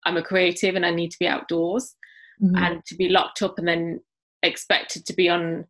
I'm 0.06 0.16
a 0.16 0.22
creative 0.22 0.74
and 0.74 0.84
I 0.84 0.90
need 0.90 1.10
to 1.12 1.18
be 1.18 1.26
outdoors, 1.26 1.94
mm-hmm. 2.42 2.56
and 2.56 2.84
to 2.86 2.94
be 2.94 3.08
locked 3.08 3.42
up 3.42 3.58
and 3.58 3.66
then 3.66 4.00
expected 4.42 5.06
to 5.06 5.14
be 5.14 5.28
on 5.28 5.66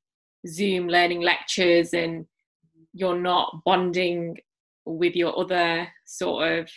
Zoom 0.47 0.89
learning 0.89 1.23
lectures 1.23 1.95
and 1.95 2.27
you're 2.93 3.19
not 3.19 3.63
bonding 3.65 4.39
with 4.85 5.17
your 5.17 5.39
other 5.39 5.89
sort 6.05 6.53
of 6.53 6.71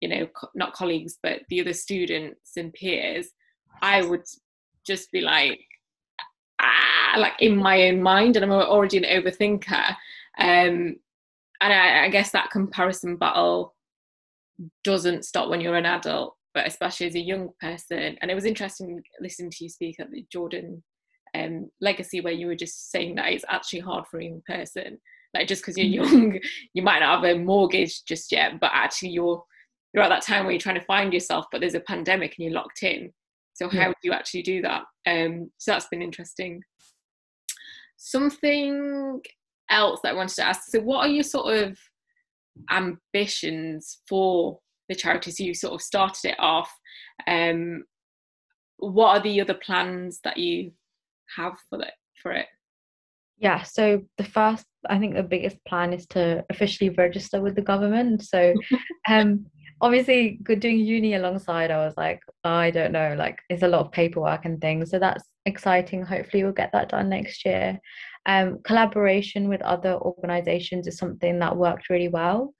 you 0.00 0.08
know 0.08 0.26
co- 0.26 0.50
not 0.54 0.72
colleagues 0.72 1.18
but 1.22 1.40
the 1.48 1.60
other 1.60 1.72
students 1.72 2.52
and 2.56 2.72
peers 2.72 3.28
i 3.82 4.02
would 4.02 4.24
just 4.86 5.10
be 5.12 5.20
like 5.20 5.60
ah 6.60 7.14
like 7.18 7.34
in 7.40 7.56
my 7.56 7.88
own 7.88 8.02
mind 8.02 8.36
and 8.36 8.44
i'm 8.44 8.52
already 8.52 8.98
an 8.98 9.04
overthinker. 9.04 9.94
Um 10.38 10.96
and 11.60 11.72
I, 11.72 12.04
I 12.04 12.08
guess 12.08 12.30
that 12.30 12.52
comparison 12.52 13.16
battle 13.16 13.74
doesn't 14.84 15.24
stop 15.24 15.50
when 15.50 15.60
you're 15.60 15.76
an 15.76 15.86
adult 15.86 16.36
but 16.54 16.66
especially 16.66 17.06
as 17.06 17.14
a 17.14 17.20
young 17.20 17.50
person. 17.60 18.16
And 18.20 18.30
it 18.30 18.34
was 18.34 18.44
interesting 18.44 19.00
listening 19.20 19.50
to 19.50 19.64
you 19.64 19.70
speak 19.70 20.00
at 20.00 20.10
the 20.10 20.26
jordan 20.32 20.82
um, 21.34 21.70
legacy 21.80 22.20
where 22.20 22.32
you 22.32 22.46
were 22.46 22.56
just 22.56 22.90
saying 22.90 23.16
that 23.16 23.32
it's 23.32 23.44
actually 23.48 23.80
hard 23.80 24.06
for 24.06 24.18
a 24.18 24.24
young 24.24 24.42
person. 24.46 24.98
Like 25.34 25.46
just 25.46 25.62
because 25.62 25.76
you're 25.76 26.04
mm. 26.04 26.10
young 26.10 26.40
you 26.74 26.82
might 26.82 27.00
not 27.00 27.22
have 27.22 27.36
a 27.36 27.38
mortgage 27.38 28.04
just 28.04 28.32
yet 28.32 28.58
but 28.60 28.70
actually 28.72 29.10
you're 29.10 29.44
you're 29.92 30.04
at 30.04 30.08
that 30.08 30.22
time 30.22 30.44
where 30.44 30.52
you're 30.52 30.60
trying 30.60 30.78
to 30.78 30.84
find 30.84 31.12
yourself, 31.12 31.46
but 31.50 31.60
there's 31.60 31.74
a 31.74 31.80
pandemic 31.80 32.34
and 32.36 32.44
you're 32.44 32.54
locked 32.54 32.82
in. 32.82 33.12
So 33.54 33.68
how 33.68 33.78
yeah. 33.78 33.88
do 33.88 33.94
you 34.04 34.12
actually 34.12 34.42
do 34.42 34.62
that? 34.62 34.84
Um, 35.06 35.50
so 35.58 35.72
that's 35.72 35.88
been 35.88 36.02
interesting. 36.02 36.62
Something 37.96 39.20
else 39.70 40.00
that 40.02 40.10
I 40.10 40.16
wanted 40.16 40.36
to 40.36 40.46
ask. 40.46 40.70
So, 40.70 40.80
what 40.80 41.06
are 41.06 41.10
your 41.10 41.24
sort 41.24 41.56
of 41.56 41.78
ambitions 42.70 43.98
for 44.08 44.60
the 44.88 44.94
charities? 44.94 45.40
You 45.40 45.54
sort 45.54 45.74
of 45.74 45.82
started 45.82 46.30
it 46.30 46.36
off. 46.38 46.72
Um, 47.26 47.84
what 48.76 49.18
are 49.18 49.22
the 49.22 49.40
other 49.40 49.54
plans 49.54 50.20
that 50.24 50.36
you 50.36 50.72
have 51.36 51.54
for 51.68 51.82
it? 51.82 51.94
For 52.22 52.32
it? 52.32 52.46
Yeah, 53.38 53.62
so 53.62 54.02
the 54.16 54.24
first, 54.24 54.66
I 54.88 54.98
think 54.98 55.14
the 55.14 55.22
biggest 55.22 55.56
plan 55.66 55.92
is 55.92 56.06
to 56.08 56.44
officially 56.50 56.90
register 56.90 57.40
with 57.40 57.54
the 57.54 57.62
government. 57.62 58.22
So, 58.24 58.54
um, 59.08 59.46
obviously, 59.80 60.38
good 60.42 60.60
doing 60.60 60.78
uni 60.78 61.14
alongside, 61.14 61.70
I 61.70 61.84
was 61.84 61.94
like, 61.96 62.20
I 62.44 62.70
don't 62.70 62.92
know, 62.92 63.14
like 63.18 63.38
it's 63.48 63.62
a 63.62 63.68
lot 63.68 63.80
of 63.80 63.92
paperwork 63.92 64.44
and 64.44 64.60
things. 64.60 64.90
So 64.90 64.98
that's 64.98 65.24
exciting. 65.46 66.04
Hopefully, 66.04 66.44
we'll 66.44 66.52
get 66.52 66.72
that 66.72 66.90
done 66.90 67.08
next 67.08 67.44
year. 67.44 67.78
Um, 68.26 68.58
collaboration 68.62 69.48
with 69.48 69.62
other 69.62 69.94
organizations 69.94 70.86
is 70.86 70.98
something 70.98 71.38
that 71.38 71.56
worked 71.56 71.88
really 71.88 72.08
well. 72.08 72.54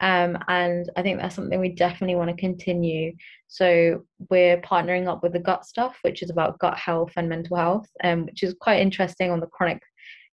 Um, 0.00 0.36
and 0.48 0.90
I 0.96 1.02
think 1.02 1.18
that's 1.18 1.34
something 1.34 1.58
we 1.60 1.70
definitely 1.70 2.16
want 2.16 2.30
to 2.30 2.36
continue. 2.36 3.14
So 3.48 4.04
we're 4.28 4.60
partnering 4.60 5.06
up 5.06 5.22
with 5.22 5.32
the 5.32 5.38
gut 5.38 5.64
stuff, 5.64 5.96
which 6.02 6.22
is 6.22 6.30
about 6.30 6.58
gut 6.58 6.76
health 6.76 7.12
and 7.16 7.28
mental 7.28 7.56
health, 7.56 7.86
um, 8.02 8.26
which 8.26 8.42
is 8.42 8.54
quite 8.60 8.80
interesting 8.80 9.30
on 9.30 9.40
the 9.40 9.46
chronic 9.46 9.80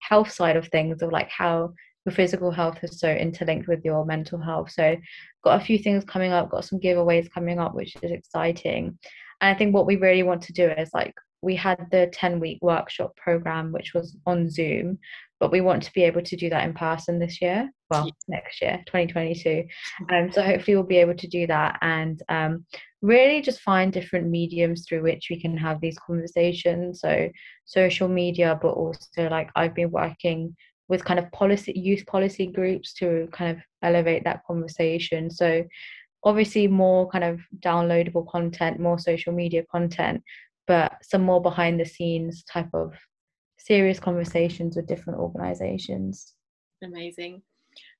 health 0.01 0.31
side 0.31 0.55
of 0.55 0.67
things, 0.69 1.01
of 1.01 1.11
like 1.11 1.29
how 1.29 1.73
your 2.09 2.15
physical 2.15 2.49
health 2.49 2.79
is 2.83 2.99
so 2.99 3.07
interlinked 3.07 3.67
with 3.67 3.85
your 3.85 4.03
mental 4.03 4.41
health. 4.41 4.71
So 4.71 4.97
got 5.43 5.61
a 5.61 5.63
few 5.63 5.77
things 5.77 6.03
coming 6.03 6.31
up, 6.31 6.49
got 6.49 6.65
some 6.65 6.79
giveaways 6.79 7.31
coming 7.31 7.59
up, 7.59 7.75
which 7.75 7.95
is 8.01 8.11
exciting. 8.11 8.97
And 9.41 9.55
I 9.55 9.57
think 9.57 9.75
what 9.75 9.85
we 9.85 9.95
really 9.95 10.23
want 10.23 10.41
to 10.43 10.53
do 10.53 10.69
is 10.71 10.89
like 10.93 11.13
we 11.41 11.55
had 11.55 11.87
the 11.91 12.09
10 12.11 12.39
week 12.39 12.57
workshop 12.61 13.15
program 13.15 13.71
which 13.71 13.93
was 13.93 14.17
on 14.25 14.49
zoom 14.49 14.99
but 15.39 15.53
we 15.53 15.61
want 15.61 15.81
to 15.81 15.93
be 15.93 16.03
able 16.03 16.21
to 16.21 16.35
do 16.35 16.49
that 16.49 16.65
in 16.67 16.73
person 16.73 17.17
this 17.17 17.41
year. 17.41 17.69
Well 17.89 18.11
next 18.27 18.61
year 18.61 18.83
2022 18.87 19.65
um, 20.11 20.31
so 20.31 20.41
hopefully 20.41 20.75
we'll 20.75 20.83
be 20.83 20.97
able 20.97 21.15
to 21.15 21.27
do 21.27 21.47
that 21.47 21.77
and 21.81 22.21
um, 22.27 22.65
really 23.01 23.41
just 23.41 23.61
find 23.61 23.93
different 23.93 24.27
mediums 24.27 24.85
through 24.85 25.03
which 25.03 25.27
we 25.29 25.39
can 25.39 25.55
have 25.55 25.79
these 25.79 25.97
conversations. 26.05 26.99
So 26.99 27.29
social 27.65 28.07
media 28.07 28.59
but 28.59 28.71
also 28.71 29.29
like 29.29 29.49
i've 29.55 29.75
been 29.75 29.91
working 29.91 30.55
with 30.89 31.05
kind 31.05 31.19
of 31.19 31.31
policy 31.31 31.71
youth 31.75 32.05
policy 32.05 32.47
groups 32.47 32.93
to 32.93 33.27
kind 33.31 33.55
of 33.55 33.63
elevate 33.81 34.23
that 34.23 34.41
conversation 34.45 35.29
so 35.29 35.63
obviously 36.23 36.67
more 36.67 37.09
kind 37.09 37.23
of 37.23 37.39
downloadable 37.59 38.27
content 38.29 38.79
more 38.79 38.99
social 38.99 39.31
media 39.31 39.63
content 39.71 40.21
but 40.67 40.93
some 41.01 41.23
more 41.23 41.41
behind 41.41 41.79
the 41.79 41.85
scenes 41.85 42.43
type 42.43 42.69
of 42.73 42.93
serious 43.59 43.99
conversations 43.99 44.75
with 44.75 44.87
different 44.87 45.19
organizations. 45.19 46.33
Amazing. 46.83 47.41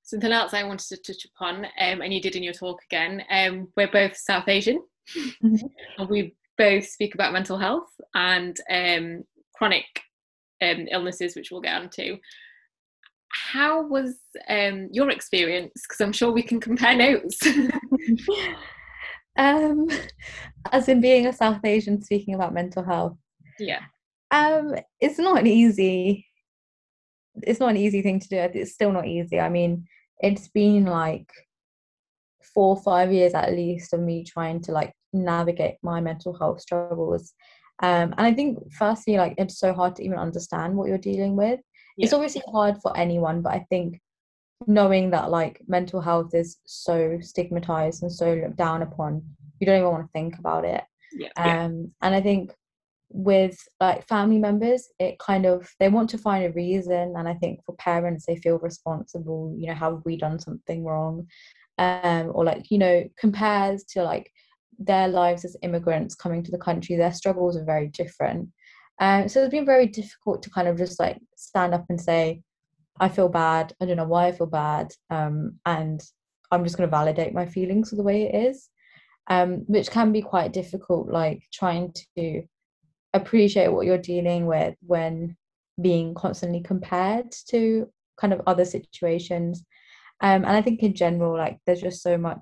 Something 0.03 0.31
else 0.31 0.53
I 0.53 0.63
wanted 0.63 0.87
to 0.87 0.97
touch 0.97 1.25
upon, 1.25 1.65
um, 1.65 2.01
and 2.01 2.13
you 2.13 2.21
did 2.21 2.35
in 2.35 2.43
your 2.43 2.53
talk 2.53 2.81
again, 2.89 3.23
um, 3.29 3.67
we're 3.75 3.91
both 3.91 4.17
South 4.17 4.47
Asian, 4.47 4.81
mm-hmm. 5.15 5.55
and 5.97 6.09
we 6.09 6.35
both 6.57 6.87
speak 6.87 7.13
about 7.13 7.33
mental 7.33 7.57
health 7.57 7.89
and 8.15 8.59
um, 8.71 9.23
chronic 9.53 9.85
um, 10.61 10.87
illnesses, 10.89 11.35
which 11.35 11.51
we'll 11.51 11.61
get 11.61 11.79
onto. 11.79 12.17
How 13.31 13.87
was 13.87 14.17
um, 14.47 14.89
your 14.91 15.09
experience? 15.09 15.71
Because 15.83 16.01
I'm 16.01 16.13
sure 16.13 16.31
we 16.31 16.43
can 16.43 16.59
compare 16.59 16.95
notes. 16.95 17.39
um, 19.37 19.87
as 20.71 20.89
in 20.89 21.01
being 21.01 21.27
a 21.27 21.33
South 21.33 21.63
Asian 21.63 22.01
speaking 22.01 22.33
about 22.33 22.53
mental 22.53 22.83
health. 22.83 23.17
Yeah. 23.59 23.81
Um, 24.31 24.75
it's 24.99 25.17
not 25.17 25.39
an 25.39 25.47
easy 25.47 26.25
it's 27.43 27.59
not 27.59 27.69
an 27.69 27.77
easy 27.77 28.01
thing 28.01 28.19
to 28.19 28.27
do. 28.27 28.37
It's 28.37 28.73
still 28.73 28.91
not 28.91 29.07
easy. 29.07 29.39
I 29.39 29.49
mean, 29.49 29.85
it's 30.19 30.47
been 30.47 30.85
like 30.85 31.29
four 32.53 32.75
or 32.75 32.81
five 32.81 33.11
years 33.11 33.33
at 33.33 33.53
least 33.53 33.93
of 33.93 33.99
me 33.99 34.23
trying 34.23 34.61
to 34.61 34.71
like 34.71 34.93
navigate 35.13 35.75
my 35.83 36.01
mental 36.01 36.37
health 36.37 36.61
struggles. 36.61 37.33
Um, 37.81 38.13
and 38.17 38.21
I 38.21 38.33
think 38.33 38.59
firstly, 38.73 39.17
like 39.17 39.35
it's 39.37 39.59
so 39.59 39.73
hard 39.73 39.95
to 39.95 40.03
even 40.03 40.17
understand 40.17 40.75
what 40.75 40.87
you're 40.87 40.97
dealing 40.97 41.35
with. 41.35 41.59
Yeah. 41.99 42.05
It's 42.05 42.13
obviously 42.13 42.41
hard 42.47 42.77
for 42.81 42.95
anyone, 42.97 43.41
but 43.41 43.53
I 43.53 43.67
think 43.69 43.99
knowing 44.67 45.09
that 45.11 45.29
like 45.29 45.61
mental 45.67 46.01
health 46.01 46.33
is 46.33 46.57
so 46.65 47.17
stigmatized 47.21 48.03
and 48.03 48.11
so 48.11 48.33
looked 48.33 48.57
down 48.57 48.81
upon 48.81 49.21
you 49.59 49.65
don't 49.65 49.79
even 49.79 49.91
want 49.91 50.05
to 50.05 50.11
think 50.11 50.37
about 50.37 50.65
it 50.65 50.83
yeah, 51.13 51.29
um 51.37 51.45
yeah. 51.45 52.07
and 52.07 52.15
i 52.15 52.21
think 52.21 52.53
with 53.11 53.57
like 53.79 54.05
family 54.07 54.37
members 54.37 54.89
it 54.99 55.17
kind 55.17 55.45
of 55.45 55.67
they 55.79 55.89
want 55.89 56.09
to 56.09 56.17
find 56.17 56.45
a 56.45 56.51
reason 56.51 57.13
and 57.17 57.27
i 57.27 57.33
think 57.35 57.59
for 57.65 57.75
parents 57.75 58.25
they 58.25 58.35
feel 58.35 58.59
responsible 58.59 59.55
you 59.57 59.67
know 59.67 59.73
have 59.73 60.01
we 60.05 60.15
done 60.17 60.39
something 60.39 60.83
wrong 60.83 61.25
um 61.77 62.31
or 62.33 62.43
like 62.43 62.69
you 62.69 62.77
know 62.77 63.03
compares 63.17 63.83
to 63.83 64.03
like 64.03 64.31
their 64.77 65.07
lives 65.07 65.43
as 65.43 65.57
immigrants 65.63 66.15
coming 66.15 66.43
to 66.43 66.51
the 66.51 66.57
country 66.57 66.95
their 66.95 67.13
struggles 67.13 67.57
are 67.57 67.65
very 67.65 67.87
different 67.87 68.49
um 68.99 69.27
so 69.27 69.41
it's 69.41 69.51
been 69.51 69.65
very 69.65 69.87
difficult 69.87 70.43
to 70.43 70.49
kind 70.49 70.67
of 70.67 70.77
just 70.77 70.99
like 70.99 71.17
stand 71.35 71.73
up 71.73 71.85
and 71.89 71.99
say 71.99 72.41
I 72.99 73.09
feel 73.09 73.29
bad. 73.29 73.73
I 73.81 73.85
don't 73.85 73.97
know 73.97 74.05
why 74.05 74.27
I 74.27 74.31
feel 74.31 74.47
bad. 74.47 74.91
Um, 75.09 75.59
and 75.65 76.01
I'm 76.51 76.63
just 76.63 76.77
going 76.77 76.87
to 76.87 76.95
validate 76.95 77.33
my 77.33 77.45
feelings 77.45 77.91
the 77.91 78.03
way 78.03 78.23
it 78.23 78.35
is, 78.35 78.69
um, 79.29 79.63
which 79.67 79.89
can 79.89 80.11
be 80.11 80.21
quite 80.21 80.53
difficult, 80.53 81.09
like 81.09 81.41
trying 81.53 81.93
to 82.17 82.43
appreciate 83.13 83.69
what 83.69 83.85
you're 83.85 83.97
dealing 83.97 84.45
with 84.45 84.75
when 84.85 85.37
being 85.81 86.13
constantly 86.13 86.61
compared 86.61 87.31
to 87.49 87.89
kind 88.19 88.33
of 88.33 88.41
other 88.45 88.65
situations. 88.65 89.63
Um, 90.21 90.43
and 90.43 90.51
I 90.51 90.61
think 90.61 90.83
in 90.83 90.93
general, 90.93 91.37
like 91.37 91.59
there's 91.65 91.81
just 91.81 92.03
so 92.03 92.17
much 92.17 92.39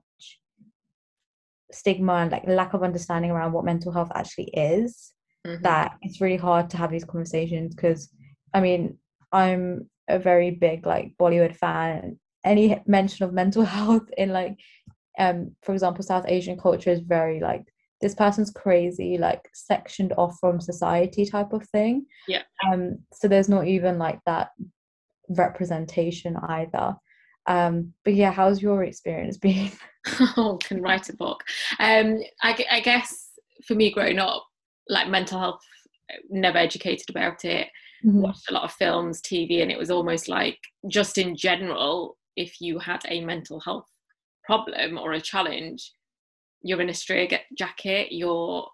stigma 1.71 2.13
and 2.13 2.31
like 2.31 2.47
lack 2.47 2.73
of 2.73 2.81
understanding 2.81 3.29
around 3.29 3.51
what 3.51 3.65
mental 3.65 3.91
health 3.91 4.11
actually 4.15 4.49
is 4.53 5.13
mm-hmm. 5.47 5.63
that 5.63 5.97
it's 6.01 6.21
really 6.21 6.37
hard 6.37 6.69
to 6.71 6.77
have 6.77 6.91
these 6.91 7.05
conversations 7.05 7.75
because 7.75 8.09
I 8.53 8.61
mean, 8.61 8.97
I'm 9.31 9.89
a 10.07 10.19
very 10.19 10.51
big 10.51 10.85
like 10.85 11.13
Bollywood 11.19 11.55
fan. 11.55 12.19
Any 12.43 12.81
mention 12.85 13.25
of 13.25 13.33
mental 13.33 13.63
health 13.75 14.09
in 14.17 14.29
like, 14.29 14.57
um, 15.19 15.55
for 15.63 15.73
example, 15.73 16.03
South 16.03 16.25
Asian 16.27 16.57
culture 16.57 16.91
is 16.91 17.01
very 17.01 17.39
like 17.39 17.65
this 18.01 18.15
person's 18.15 18.51
crazy, 18.51 19.17
like 19.17 19.49
sectioned 19.53 20.13
off 20.17 20.37
from 20.39 20.61
society 20.61 21.25
type 21.25 21.53
of 21.53 21.67
thing. 21.69 22.05
Yeah. 22.27 22.43
Um. 22.65 22.99
So 23.13 23.27
there's 23.27 23.49
not 23.49 23.67
even 23.67 23.97
like 23.97 24.19
that 24.25 24.49
representation 25.29 26.37
either. 26.37 26.95
Um. 27.47 27.93
But 28.03 28.13
yeah, 28.13 28.31
how's 28.31 28.61
your 28.61 28.83
experience 28.83 29.37
been? 29.47 29.71
oh, 30.37 30.57
can 30.63 30.81
write 30.81 31.09
a 31.09 31.15
book. 31.15 31.43
Um. 31.79 32.21
I, 32.41 32.65
I 32.71 32.79
guess 32.79 33.31
for 33.65 33.75
me, 33.75 33.91
growing 33.91 34.19
up, 34.19 34.46
like 34.89 35.09
mental 35.09 35.39
health, 35.39 35.61
never 36.29 36.57
educated 36.57 37.09
about 37.09 37.45
it 37.45 37.67
mm-hmm. 38.05 38.21
watched 38.21 38.49
a 38.49 38.53
lot 38.53 38.63
of 38.63 38.73
films, 38.73 39.21
TV, 39.21 39.61
and 39.61 39.71
it 39.71 39.77
was 39.77 39.91
almost 39.91 40.27
like 40.27 40.59
just 40.87 41.17
in 41.17 41.35
general, 41.35 42.17
if 42.35 42.61
you 42.61 42.79
had 42.79 43.01
a 43.07 43.23
mental 43.23 43.59
health 43.59 43.87
problem 44.43 44.97
or 44.97 45.13
a 45.13 45.21
challenge, 45.21 45.91
you're 46.61 46.81
in 46.81 46.89
a 46.89 46.93
stray 46.93 47.29
jacket, 47.57 48.11
you're 48.11 48.67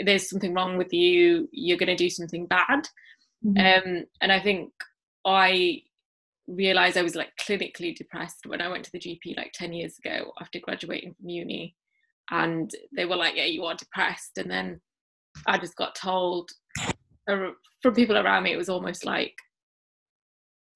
there's 0.00 0.28
something 0.28 0.54
wrong 0.54 0.76
with 0.76 0.92
you, 0.92 1.48
you're 1.52 1.78
going 1.78 1.86
to 1.86 1.94
do 1.94 2.10
something 2.10 2.46
bad. 2.46 2.88
Mm-hmm. 3.44 3.58
Um, 3.88 4.04
and 4.20 4.32
I 4.32 4.40
think 4.40 4.72
I 5.24 5.82
realized 6.48 6.96
I 6.96 7.02
was 7.02 7.14
like 7.14 7.30
clinically 7.40 7.94
depressed 7.94 8.44
when 8.44 8.60
I 8.60 8.68
went 8.68 8.84
to 8.86 8.92
the 8.92 8.98
GP 8.98 9.36
like 9.36 9.52
10 9.54 9.72
years 9.72 9.96
ago 10.04 10.32
after 10.40 10.58
graduating 10.58 11.14
from 11.14 11.28
uni. 11.28 11.76
And 12.28 12.72
they 12.96 13.04
were 13.04 13.14
like, 13.14 13.36
Yeah, 13.36 13.44
you 13.44 13.64
are 13.66 13.76
depressed. 13.76 14.36
And 14.36 14.50
then 14.50 14.80
I 15.46 15.58
just 15.58 15.76
got 15.76 15.94
told 15.94 16.50
from 17.26 17.94
people 17.94 18.18
around 18.18 18.42
me, 18.44 18.52
it 18.52 18.56
was 18.56 18.68
almost 18.68 19.04
like, 19.04 19.34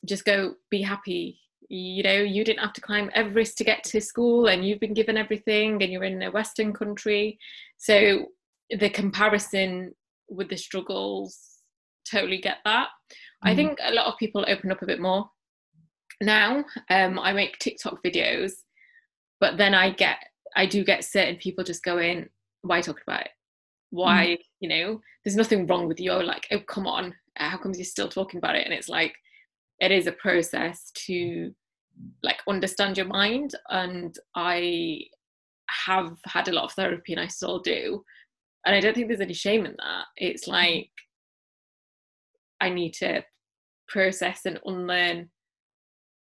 just 0.07 0.25
go 0.25 0.55
be 0.71 0.83
happy. 0.83 1.41
You 1.69 2.03
know, 2.03 2.21
you 2.21 2.45
didn't 2.45 2.61
have 2.61 2.73
to 2.75 2.81
climb 2.81 3.11
Everest 3.15 3.59
to 3.59 3.65
get 3.65 3.85
to 3.85 4.01
school, 4.01 4.47
and 4.47 4.67
you've 4.67 4.81
been 4.81 4.95
given 4.95 5.17
everything, 5.17 5.83
and 5.83 5.93
you're 5.93 6.05
in 6.05 6.23
a 6.23 6.31
Western 6.31 6.73
country. 6.73 7.39
So 7.77 8.27
the 8.71 8.91
comparison 8.91 9.95
with 10.29 10.49
the 10.49 10.57
struggles, 10.57 11.39
totally 12.11 12.39
get 12.39 12.59
that. 12.65 12.89
Mm. 13.45 13.51
I 13.51 13.55
think 13.55 13.79
a 13.83 13.93
lot 13.93 14.07
of 14.07 14.19
people 14.19 14.45
open 14.49 14.73
up 14.73 14.83
a 14.83 14.87
bit 14.87 15.01
more 15.01 15.31
now. 16.23 16.65
Um, 16.91 17.19
I 17.19 17.33
make 17.33 17.59
TikTok 17.59 18.03
videos, 18.05 18.53
but 19.41 19.59
then 19.59 19.75
I 19.75 19.91
get, 19.91 20.19
I 20.57 20.67
do 20.67 20.85
get 20.85 21.05
certain 21.05 21.37
people 21.37 21.65
just 21.65 21.83
going, 21.83 22.29
"Why 22.63 22.81
talk 22.81 23.03
about 23.07 23.23
it? 23.23 23.31
Why 23.91 24.37
mm 24.39 24.39
you 24.61 24.69
know 24.69 25.01
there's 25.25 25.37
nothing 25.37 25.67
wrong 25.67 25.87
with 25.87 26.01
you 26.01 26.13
like 26.13 26.47
oh 26.51 26.61
come 26.61 26.87
on 26.87 27.15
uh, 27.39 27.49
how 27.49 27.57
comes 27.57 27.79
you're 27.79 27.85
still 27.85 28.09
talking 28.09 28.39
about 28.39 28.57
it 28.57 28.65
and 28.65 28.75
it's 28.75 28.89
like 28.89 29.15
it 29.81 29.93
is 29.93 30.07
a 30.07 30.13
process 30.13 30.91
to 30.95 31.53
like 32.23 32.41
understand 32.49 32.97
your 32.97 33.07
mind 33.07 33.55
and 33.71 34.17
i 34.35 35.01
have 35.87 36.17
had 36.25 36.49
a 36.49 36.53
lot 36.53 36.65
of 36.65 36.73
therapy 36.73 37.13
and 37.13 37.21
i 37.21 37.27
still 37.27 37.61
do 37.61 38.03
and 38.67 38.75
i 38.75 38.81
don't 38.81 38.95
think 38.95 39.09
there's 39.09 39.21
any 39.21 39.35
shame 39.35 39.65
in 39.65 39.75
that 39.79 40.05
it's 40.17 40.45
mm-hmm. 40.45 40.53
like 40.53 40.91
i 42.61 42.69
need 42.69 42.93
to 42.93 43.23
process 43.89 44.41
and 44.45 44.59
unlearn 44.65 45.29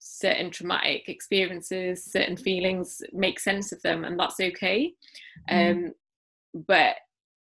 certain 0.00 0.49
traumatic 0.49 1.09
experiences, 1.09 2.05
certain 2.05 2.37
feelings, 2.37 3.03
make 3.12 3.41
sense 3.41 3.73
of 3.73 3.83
them, 3.83 4.05
and 4.05 4.17
that's 4.17 4.38
okay. 4.38 4.93
Mm. 5.50 5.73
Um, 5.73 5.93
but 6.69 6.95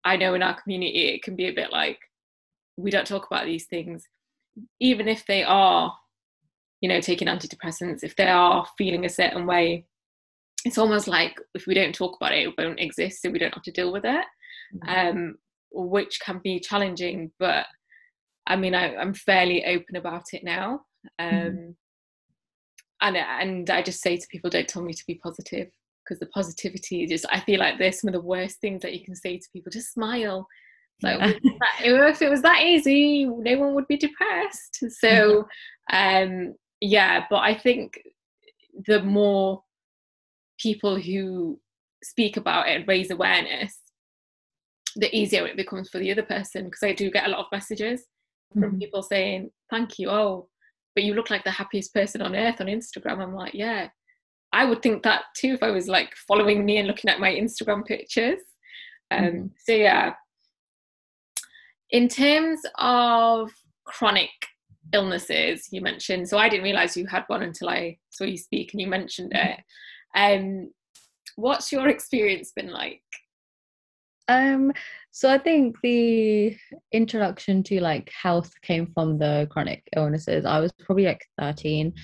I 0.07 0.17
know 0.17 0.35
in 0.35 0.43
our 0.43 0.59
community 0.61 1.09
it 1.09 1.23
can 1.23 1.35
be 1.35 1.49
a 1.49 1.53
bit 1.53 1.73
like 1.73 1.99
we 2.77 2.91
don't 2.91 3.07
talk 3.07 3.27
about 3.27 3.45
these 3.45 3.67
things, 3.67 4.05
even 4.81 5.09
if 5.09 5.27
they 5.27 5.43
are, 5.43 5.93
you 6.81 6.89
know, 6.89 7.01
taking 7.01 7.29
antidepressants, 7.29 8.05
if 8.05 8.15
they 8.17 8.29
are 8.29 8.67
feeling 8.79 9.05
a 9.05 9.11
certain 9.11 9.47
way. 9.47 9.85
It's 10.65 10.79
almost 10.79 11.09
like 11.09 11.39
if 11.55 11.67
we 11.67 11.75
don't 11.75 11.95
talk 11.95 12.17
about 12.17 12.33
it, 12.33 12.49
it 12.49 12.55
won't 12.57 12.81
exist, 12.81 13.23
so 13.23 13.31
we 13.31 13.39
don't 13.39 13.55
have 13.55 13.63
to 13.65 13.73
deal 13.73 13.93
with 13.93 14.05
it, 14.05 14.25
mm. 14.75 15.11
um, 15.11 15.37
which 15.73 16.21
can 16.21 16.41
be 16.43 16.61
challenging. 16.61 17.31
But 17.39 17.67
I 18.47 18.57
mean, 18.57 18.75
I, 18.75 18.95
am 18.95 19.15
fairly 19.15 19.65
open 19.65 19.97
about 19.97 20.25
it 20.33 20.45
now. 20.45 20.83
Mm-hmm. 21.21 21.47
Um, 21.47 21.53
mm 21.53 21.75
and 23.03 23.17
and 23.17 23.69
I 23.69 23.83
just 23.83 24.01
say 24.01 24.17
to 24.17 24.27
people, 24.29 24.49
don't 24.49 24.67
tell 24.67 24.83
me 24.83 24.95
to 24.95 25.05
be 25.07 25.17
positive 25.17 25.69
because 26.07 26.21
the 26.21 26.27
positivity 26.27 27.07
just 27.07 27.27
I 27.31 27.41
feel 27.41 27.61
like 27.61 27.79
they're 27.79 27.93
some 27.93 28.09
of 28.09 28.15
the 28.15 28.21
worst 28.21 28.61
things 28.61 28.83
that 28.83 28.95
you 28.95 29.05
can 29.05 29.15
say 29.15 29.39
to 29.39 29.49
people. 29.53 29.71
Just 29.71 29.93
smile. 29.93 30.47
Like 31.03 31.39
yeah. 31.43 31.59
if 31.81 32.23
it 32.23 32.31
was 32.31 32.43
that 32.43 32.63
easy, 32.63 33.27
no 33.27 33.59
one 33.59 33.75
would 33.75 33.89
be 33.89 33.97
depressed. 33.97 34.85
So 35.01 35.47
um 35.93 36.55
yeah, 36.81 37.25
but 37.31 37.39
I 37.39 37.55
think 37.55 38.01
the 38.87 39.03
more 39.03 39.63
people 40.59 40.99
who 40.99 41.61
speak 42.03 42.37
about 42.37 42.69
it 42.69 42.77
and 42.77 42.89
raise 42.89 43.11
awareness, 43.11 43.79
the 44.97 45.15
easier 45.15 45.47
it 45.47 45.57
becomes 45.57 45.89
for 45.89 45.99
the 45.99 46.11
other 46.11 46.23
person 46.23 46.65
because 46.65 46.83
I 46.83 46.93
do 46.93 47.11
get 47.11 47.27
a 47.27 47.31
lot 47.31 47.41
of 47.41 47.53
messages 47.53 48.05
from 48.53 48.63
mm-hmm. 48.63 48.79
people 48.79 49.03
saying, 49.03 49.51
Thank 49.71 49.99
you, 49.99 50.11
oh, 50.11 50.49
but 50.97 51.05
you 51.05 51.15
look 51.15 51.31
like 51.31 51.45
the 51.45 51.51
happiest 51.51 51.93
person 51.93 52.23
on 52.23 52.35
earth 52.35 52.61
on 52.61 52.67
Instagram. 52.67 53.23
I'm 53.23 53.35
like, 53.35 53.55
yeah, 53.55 53.89
I 54.57 54.65
would 54.65 54.81
think 54.81 55.03
that 55.03 55.25
too 55.37 55.53
if 55.53 55.63
I 55.63 55.71
was 55.71 55.87
like 55.87 56.15
following 56.27 56.65
me 56.65 56.79
and 56.79 56.89
looking 56.89 57.11
at 57.11 57.21
my 57.21 57.31
Instagram 57.31 57.85
pictures. 57.85 58.41
Um, 59.11 59.25
mm-hmm. 59.25 59.47
So 59.67 59.73
yeah. 59.73 60.15
In 61.91 62.09
terms 62.09 62.61
of 62.79 63.51
chronic 63.85 64.31
illnesses, 64.95 65.69
you 65.71 65.83
mentioned. 65.83 66.27
So 66.27 66.39
I 66.39 66.49
didn't 66.49 66.65
realize 66.65 66.97
you 66.97 67.07
had 67.07 67.25
one 67.27 67.43
until 67.43 67.69
I 67.69 67.99
saw 68.09 68.25
you 68.25 68.39
speak 68.39 68.73
and 68.73 68.81
you 68.81 68.87
mentioned 68.87 69.33
mm-hmm. 69.37 69.51
it. 69.51 70.41
Um, 70.41 70.71
what's 71.37 71.71
your 71.71 71.89
experience 71.89 72.53
been 72.57 72.71
like? 72.71 73.03
Um, 74.29 74.73
so 75.13 75.31
I 75.31 75.39
think 75.39 75.77
the 75.83 76.57
introduction 76.93 77.63
to 77.65 77.81
like 77.81 78.11
health 78.11 78.53
came 78.63 78.87
from 78.93 79.19
the 79.19 79.49
chronic 79.51 79.83
illnesses. 79.97 80.45
I 80.45 80.61
was 80.61 80.73
probably 80.73 81.05
like 81.05 81.25
13. 81.39 81.95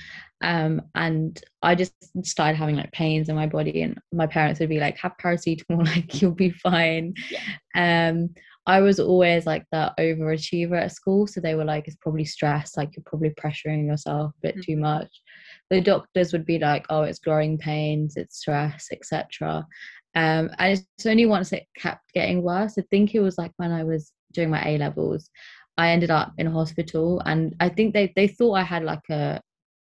Um, 0.43 0.83
and 0.95 1.41
I 1.63 1.75
just 1.75 1.95
started 2.27 2.57
having 2.57 2.77
like 2.77 2.93
pains 2.93 3.29
in 3.29 3.37
my 3.37 3.47
body, 3.47 3.83
and 3.83 3.99
my 4.13 4.27
parents 4.27 4.61
would 4.61 4.69
be 4.69 4.81
like, 4.81 4.99
"Have 4.99 5.17
paracetamol, 5.23 5.87
like 5.97 6.21
you'll 6.21 6.33
be 6.33 6.51
fine." 6.51 7.15
Yeah. 7.31 8.11
Um, 8.11 8.31
I 8.67 8.81
was 8.81 9.01
always 9.01 9.45
like 9.45 9.65
the 9.73 9.93
overachiever 9.99 10.81
at 10.81 10.93
school, 10.93 11.27
so 11.27 11.41
they 11.41 11.55
were 11.55 11.65
like, 11.65 11.87
"It's 11.87 11.97
probably 11.97 12.25
stress, 12.25 12.77
like 12.77 12.97
you're 12.97 13.05
probably 13.07 13.31
pressuring 13.31 13.87
yourself 13.87 14.33
a 14.37 14.41
bit 14.41 14.57
mm-hmm. 14.57 14.73
too 14.73 14.77
much." 14.79 15.23
The 15.71 15.81
doctors 15.81 16.33
would 16.33 16.45
be 16.45 16.59
like, 16.59 16.87
"Oh, 16.91 17.03
it's 17.03 17.21
growing 17.21 17.57
pains, 17.57 18.17
it's 18.17 18.39
stress, 18.39 18.89
etc." 18.93 19.67
Um, 20.15 20.51
and 20.59 20.73
it's 20.73 21.07
only 21.07 21.27
once 21.27 21.53
it 21.53 21.67
kept 21.77 22.13
getting 22.13 22.43
worse. 22.43 22.77
I 22.79 22.83
think 22.91 23.15
it 23.15 23.21
was 23.21 23.39
like 23.39 23.53
when 23.57 23.73
I 23.73 23.85
was 23.85 24.13
doing 24.33 24.51
my 24.51 24.63
A 24.67 24.79
levels, 24.79 25.31
I 25.79 25.91
ended 25.91 26.11
up 26.11 26.33
in 26.39 26.47
a 26.47 26.51
hospital, 26.51 27.21
and 27.25 27.55
I 27.61 27.69
think 27.69 27.95
they 27.95 28.13
they 28.15 28.29
thought 28.29 28.55
I 28.55 28.63
had 28.63 28.85
like 28.85 29.09
a 29.11 29.41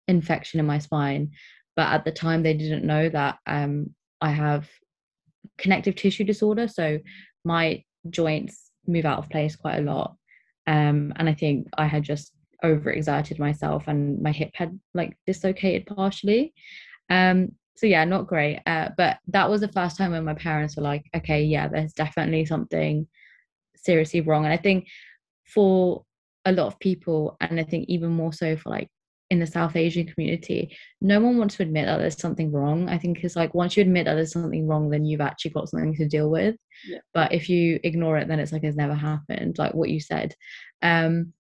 infection 0.06 0.60
in 0.60 0.66
my 0.66 0.78
spine, 0.78 1.30
but 1.76 1.88
at 1.88 2.04
the 2.04 2.12
time 2.12 2.42
they 2.42 2.54
didn't 2.54 2.84
know 2.84 3.08
that 3.08 3.38
um, 3.46 3.94
I 4.20 4.30
have 4.30 4.68
connective 5.56 5.96
tissue 5.96 6.24
disorder, 6.24 6.68
so 6.68 6.98
my 7.44 7.82
joints 8.10 8.70
move 8.86 9.04
out 9.04 9.18
of 9.18 9.30
place 9.30 9.56
quite 9.56 9.78
a 9.78 9.82
lot, 9.82 10.16
um, 10.66 11.12
and 11.16 11.28
I 11.28 11.34
think 11.34 11.68
I 11.76 11.86
had 11.86 12.02
just 12.02 12.32
overexerted 12.62 13.38
myself, 13.38 13.88
and 13.88 14.20
my 14.20 14.32
hip 14.32 14.50
had 14.54 14.78
like 14.92 15.16
dislocated 15.26 15.86
partially. 15.86 16.52
Um, 17.08 17.52
so 17.78 17.86
yeah 17.86 18.04
not 18.04 18.26
great. 18.26 18.60
Uh, 18.66 18.88
but 18.96 19.18
that 19.28 19.48
was 19.48 19.60
the 19.60 19.72
first 19.72 19.96
time 19.96 20.10
when 20.10 20.24
my 20.24 20.34
parents 20.34 20.76
were 20.76 20.82
like 20.82 21.04
okay 21.14 21.44
yeah 21.44 21.68
there's 21.68 21.92
definitely 21.92 22.44
something 22.44 23.06
seriously 23.76 24.20
wrong. 24.20 24.44
And 24.44 24.52
i 24.52 24.56
think 24.56 24.88
for 25.46 26.04
a 26.44 26.52
lot 26.52 26.66
of 26.66 26.78
people 26.80 27.36
and 27.40 27.58
i 27.60 27.62
think 27.62 27.88
even 27.88 28.10
more 28.10 28.32
so 28.32 28.56
for 28.56 28.70
like 28.70 28.88
in 29.30 29.38
the 29.38 29.46
south 29.46 29.76
asian 29.76 30.06
community 30.06 30.76
no 31.00 31.20
one 31.20 31.38
wants 31.38 31.56
to 31.56 31.62
admit 31.62 31.86
that 31.86 31.98
there's 31.98 32.18
something 32.18 32.50
wrong. 32.50 32.88
I 32.88 32.98
think 32.98 33.22
it's 33.22 33.36
like 33.36 33.54
once 33.54 33.76
you 33.76 33.82
admit 33.82 34.06
that 34.06 34.14
there's 34.14 34.32
something 34.32 34.66
wrong 34.66 34.90
then 34.90 35.04
you've 35.04 35.20
actually 35.20 35.52
got 35.52 35.68
something 35.68 35.94
to 35.96 36.08
deal 36.08 36.30
with. 36.30 36.56
Yeah. 36.86 36.98
but 37.14 37.32
if 37.32 37.48
you 37.48 37.78
ignore 37.84 38.18
it 38.18 38.26
then 38.26 38.40
it's 38.40 38.52
like 38.52 38.64
it's 38.64 38.76
never 38.76 38.94
happened 38.94 39.56
like 39.58 39.74
what 39.74 39.90
you 39.90 40.00
said. 40.00 40.34
Um 40.82 41.32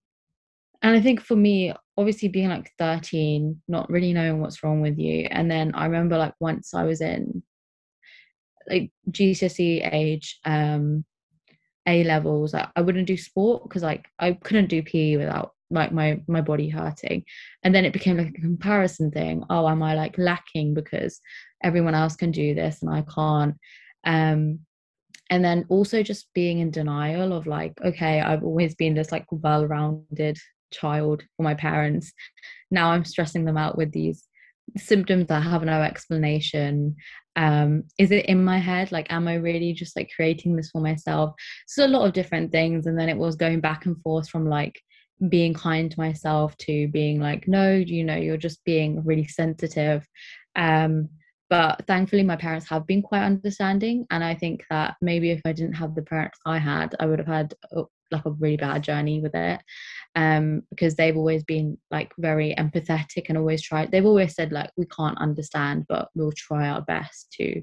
and 0.82 0.96
i 0.96 1.00
think 1.00 1.20
for 1.20 1.34
me 1.34 1.74
obviously 1.98 2.28
being 2.28 2.48
like 2.48 2.70
13 2.78 3.60
not 3.68 3.90
really 3.90 4.12
knowing 4.12 4.40
what's 4.40 4.62
wrong 4.62 4.80
with 4.80 4.98
you. 4.98 5.26
And 5.30 5.50
then 5.50 5.74
i 5.74 5.84
remember 5.84 6.16
like 6.16 6.34
once 6.40 6.72
i 6.72 6.84
was 6.84 7.00
in 7.00 7.42
like 8.70 8.90
gcse 9.10 9.92
age 9.92 10.38
um 10.44 11.04
a 11.86 12.04
levels 12.04 12.52
like, 12.52 12.68
i 12.76 12.80
wouldn't 12.80 13.06
do 13.06 13.16
sport 13.16 13.64
because 13.64 13.82
like 13.82 14.06
i 14.18 14.32
couldn't 14.32 14.68
do 14.68 14.82
pe 14.82 15.16
without 15.16 15.52
like 15.70 15.92
my 15.92 16.20
my 16.28 16.40
body 16.40 16.68
hurting. 16.68 17.24
And 17.62 17.74
then 17.74 17.84
it 17.84 17.92
became 17.92 18.16
like 18.16 18.30
a 18.30 18.40
comparison 18.40 19.10
thing. 19.10 19.44
Oh 19.50 19.68
am 19.68 19.82
i 19.82 19.94
like 19.94 20.16
lacking 20.16 20.74
because 20.74 21.20
everyone 21.62 21.94
else 21.94 22.16
can 22.16 22.30
do 22.30 22.54
this 22.54 22.82
and 22.82 22.90
i 22.90 23.02
can't? 23.02 23.56
Um 24.04 24.60
and 25.30 25.44
then 25.44 25.66
also 25.68 26.02
just 26.02 26.32
being 26.34 26.60
in 26.60 26.70
denial 26.70 27.34
of 27.34 27.46
like 27.46 27.74
okay 27.84 28.20
i've 28.20 28.44
always 28.44 28.74
been 28.74 28.94
this 28.94 29.12
like 29.12 29.26
well-rounded 29.30 30.38
child 30.70 31.22
for 31.36 31.42
my 31.42 31.54
parents. 31.54 32.12
Now 32.70 32.90
i'm 32.90 33.04
stressing 33.04 33.44
them 33.44 33.56
out 33.56 33.76
with 33.76 33.92
these 33.92 34.24
symptoms 34.76 35.28
that 35.28 35.42
have 35.42 35.62
no 35.64 35.82
explanation. 35.82 36.96
Um 37.36 37.84
is 37.98 38.10
it 38.10 38.26
in 38.26 38.44
my 38.44 38.58
head? 38.58 38.92
Like 38.92 39.10
am 39.12 39.28
i 39.28 39.34
really 39.34 39.72
just 39.72 39.96
like 39.96 40.10
creating 40.14 40.56
this 40.56 40.70
for 40.70 40.80
myself? 40.80 41.34
So 41.66 41.84
a 41.84 41.88
lot 41.88 42.06
of 42.06 42.12
different 42.12 42.52
things 42.52 42.86
and 42.86 42.98
then 42.98 43.08
it 43.08 43.16
was 43.16 43.36
going 43.36 43.60
back 43.60 43.86
and 43.86 44.00
forth 44.02 44.28
from 44.28 44.48
like 44.48 44.80
being 45.28 45.52
kind 45.52 45.90
to 45.90 45.98
myself 45.98 46.56
to 46.58 46.86
being 46.88 47.20
like 47.20 47.48
no 47.48 47.72
you 47.74 48.04
know 48.04 48.14
you're 48.14 48.36
just 48.36 48.64
being 48.64 49.04
really 49.04 49.26
sensitive. 49.26 50.06
Um 50.56 51.08
but 51.50 51.82
thankfully 51.86 52.22
my 52.22 52.36
parents 52.36 52.68
have 52.68 52.86
been 52.86 53.02
quite 53.02 53.22
understanding 53.22 54.06
and 54.10 54.22
i 54.22 54.34
think 54.34 54.64
that 54.70 54.96
maybe 55.00 55.30
if 55.30 55.40
i 55.44 55.52
didn't 55.52 55.74
have 55.74 55.94
the 55.94 56.02
parents 56.02 56.38
i 56.46 56.58
had 56.58 56.94
i 57.00 57.06
would 57.06 57.18
have 57.18 57.28
had 57.28 57.54
like 58.10 58.24
a 58.24 58.30
really 58.30 58.56
bad 58.56 58.82
journey 58.82 59.20
with 59.20 59.34
it 59.34 59.60
um 60.16 60.62
because 60.70 60.94
they've 60.94 61.16
always 61.16 61.44
been 61.44 61.76
like 61.90 62.12
very 62.18 62.54
empathetic 62.58 63.26
and 63.28 63.38
always 63.38 63.62
tried 63.62 63.90
they've 63.90 64.06
always 64.06 64.34
said 64.34 64.52
like 64.52 64.70
we 64.76 64.86
can't 64.86 65.18
understand 65.18 65.84
but 65.88 66.08
we'll 66.14 66.32
try 66.32 66.68
our 66.68 66.82
best 66.82 67.30
to 67.32 67.62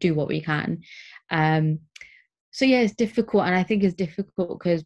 do 0.00 0.14
what 0.14 0.28
we 0.28 0.40
can. 0.40 0.80
Um 1.30 1.80
so 2.52 2.64
yeah 2.64 2.80
it's 2.80 2.94
difficult 2.94 3.44
and 3.44 3.54
i 3.54 3.62
think 3.62 3.82
it's 3.82 3.94
difficult 3.94 4.58
because 4.58 4.84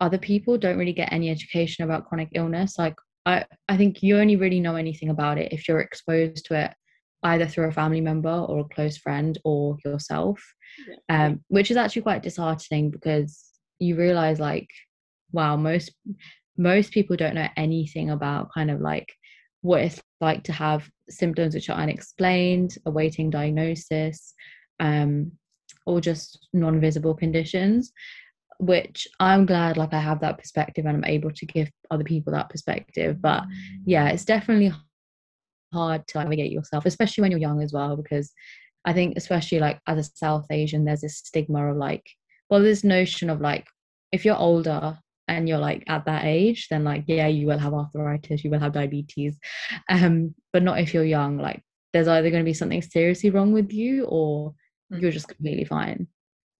other 0.00 0.18
people 0.18 0.58
don't 0.58 0.78
really 0.78 0.92
get 0.92 1.12
any 1.12 1.30
education 1.30 1.84
about 1.84 2.06
chronic 2.06 2.28
illness 2.34 2.78
like 2.78 2.94
i 3.26 3.44
i 3.68 3.76
think 3.76 4.02
you 4.02 4.18
only 4.18 4.36
really 4.36 4.60
know 4.60 4.76
anything 4.76 5.08
about 5.08 5.38
it 5.38 5.52
if 5.52 5.66
you're 5.66 5.80
exposed 5.80 6.44
to 6.44 6.54
it 6.54 6.72
either 7.24 7.46
through 7.46 7.66
a 7.66 7.72
family 7.72 8.00
member 8.00 8.30
or 8.30 8.60
a 8.60 8.74
close 8.74 8.96
friend 8.96 9.38
or 9.44 9.76
yourself 9.84 10.40
um, 11.08 11.40
which 11.48 11.70
is 11.70 11.76
actually 11.76 12.02
quite 12.02 12.22
disheartening 12.22 12.90
because 12.90 13.47
you 13.78 13.96
realize 13.96 14.40
like 14.40 14.68
wow 15.32 15.56
most 15.56 15.90
most 16.56 16.92
people 16.92 17.16
don't 17.16 17.34
know 17.34 17.48
anything 17.56 18.10
about 18.10 18.52
kind 18.52 18.70
of 18.70 18.80
like 18.80 19.12
what 19.62 19.80
it's 19.80 20.00
like 20.20 20.42
to 20.44 20.52
have 20.52 20.88
symptoms 21.08 21.54
which 21.54 21.70
are 21.70 21.80
unexplained 21.80 22.76
awaiting 22.86 23.30
diagnosis 23.30 24.34
um, 24.80 25.32
or 25.86 26.00
just 26.00 26.48
non-visible 26.52 27.14
conditions 27.14 27.92
which 28.60 29.06
i'm 29.20 29.46
glad 29.46 29.76
like 29.76 29.94
i 29.94 30.00
have 30.00 30.20
that 30.20 30.36
perspective 30.36 30.84
and 30.84 30.96
i'm 30.96 31.04
able 31.04 31.30
to 31.30 31.46
give 31.46 31.70
other 31.90 32.04
people 32.04 32.32
that 32.32 32.50
perspective. 32.50 33.20
But 33.22 33.44
yeah 33.84 34.08
it's 34.08 34.24
definitely 34.24 34.72
hard 35.72 36.06
to 36.08 36.18
navigate 36.18 36.50
yourself 36.50 36.86
especially 36.86 37.22
when 37.22 37.30
you're 37.30 37.40
young 37.40 37.62
as 37.62 37.72
well 37.72 37.96
because 37.96 38.32
i 38.84 38.92
think 38.92 39.16
especially 39.16 39.60
like 39.60 39.78
as 39.86 39.98
a 39.98 40.10
south 40.16 40.46
asian 40.50 40.84
there's 40.84 41.02
this 41.02 41.18
stigma 41.18 41.70
of 41.70 41.76
like 41.76 42.04
well 42.50 42.60
this 42.60 42.84
notion 42.84 43.30
of 43.30 43.40
like 43.40 43.66
if 44.12 44.24
you're 44.24 44.36
older 44.36 44.98
and 45.28 45.48
you're 45.48 45.58
like 45.58 45.84
at 45.88 46.04
that 46.06 46.24
age 46.24 46.68
then 46.70 46.84
like 46.84 47.04
yeah 47.06 47.26
you 47.26 47.46
will 47.46 47.58
have 47.58 47.74
arthritis 47.74 48.44
you 48.44 48.50
will 48.50 48.58
have 48.58 48.72
diabetes 48.72 49.38
um 49.90 50.34
but 50.52 50.62
not 50.62 50.80
if 50.80 50.94
you're 50.94 51.04
young 51.04 51.38
like 51.38 51.62
there's 51.92 52.08
either 52.08 52.30
going 52.30 52.42
to 52.42 52.48
be 52.48 52.54
something 52.54 52.82
seriously 52.82 53.30
wrong 53.30 53.52
with 53.52 53.72
you 53.72 54.04
or 54.04 54.50
mm-hmm. 54.92 55.00
you're 55.00 55.10
just 55.10 55.28
completely 55.28 55.64
fine 55.64 56.06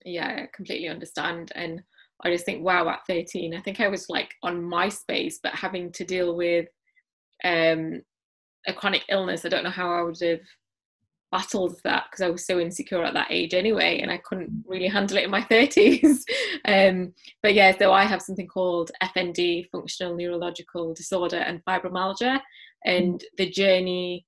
yeah 0.04 0.42
I 0.42 0.48
completely 0.54 0.88
understand 0.88 1.52
and 1.54 1.82
i 2.24 2.30
just 2.30 2.44
think 2.44 2.64
wow 2.64 2.88
at 2.88 3.00
13 3.08 3.54
i 3.54 3.60
think 3.60 3.80
i 3.80 3.88
was 3.88 4.08
like 4.08 4.32
on 4.42 4.60
myspace 4.62 5.36
but 5.42 5.54
having 5.54 5.92
to 5.92 6.04
deal 6.04 6.36
with 6.36 6.66
um 7.44 8.02
a 8.68 8.72
chronic 8.72 9.04
illness, 9.08 9.44
I 9.44 9.48
don't 9.48 9.64
know 9.64 9.70
how 9.70 9.90
I 9.90 10.02
would 10.02 10.20
have 10.20 10.40
battled 11.30 11.80
that 11.84 12.06
because 12.10 12.24
I 12.24 12.30
was 12.30 12.46
so 12.46 12.58
insecure 12.58 13.04
at 13.04 13.14
that 13.14 13.30
age 13.30 13.54
anyway, 13.54 14.00
and 14.00 14.10
I 14.10 14.18
couldn't 14.18 14.64
really 14.66 14.88
handle 14.88 15.18
it 15.18 15.24
in 15.24 15.30
my 15.30 15.42
30s. 15.50 16.22
um, 16.64 17.12
but 17.42 17.54
yeah, 17.54 17.76
so 17.76 17.92
I 17.92 18.04
have 18.04 18.22
something 18.22 18.46
called 18.46 18.90
FND, 19.02 19.68
functional 19.70 20.16
neurological 20.16 20.94
disorder, 20.94 21.38
and 21.38 21.64
fibromyalgia. 21.64 22.40
And 22.84 23.22
the 23.36 23.50
journey 23.50 24.24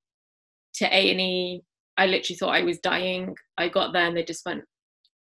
to 0.74 0.86
A&E, 0.86 1.62
I 1.96 2.06
literally 2.06 2.36
thought 2.36 2.54
I 2.54 2.62
was 2.62 2.78
dying. 2.78 3.34
I 3.58 3.68
got 3.68 3.92
there 3.92 4.06
and 4.06 4.16
they 4.16 4.24
just 4.24 4.44
went, 4.44 4.64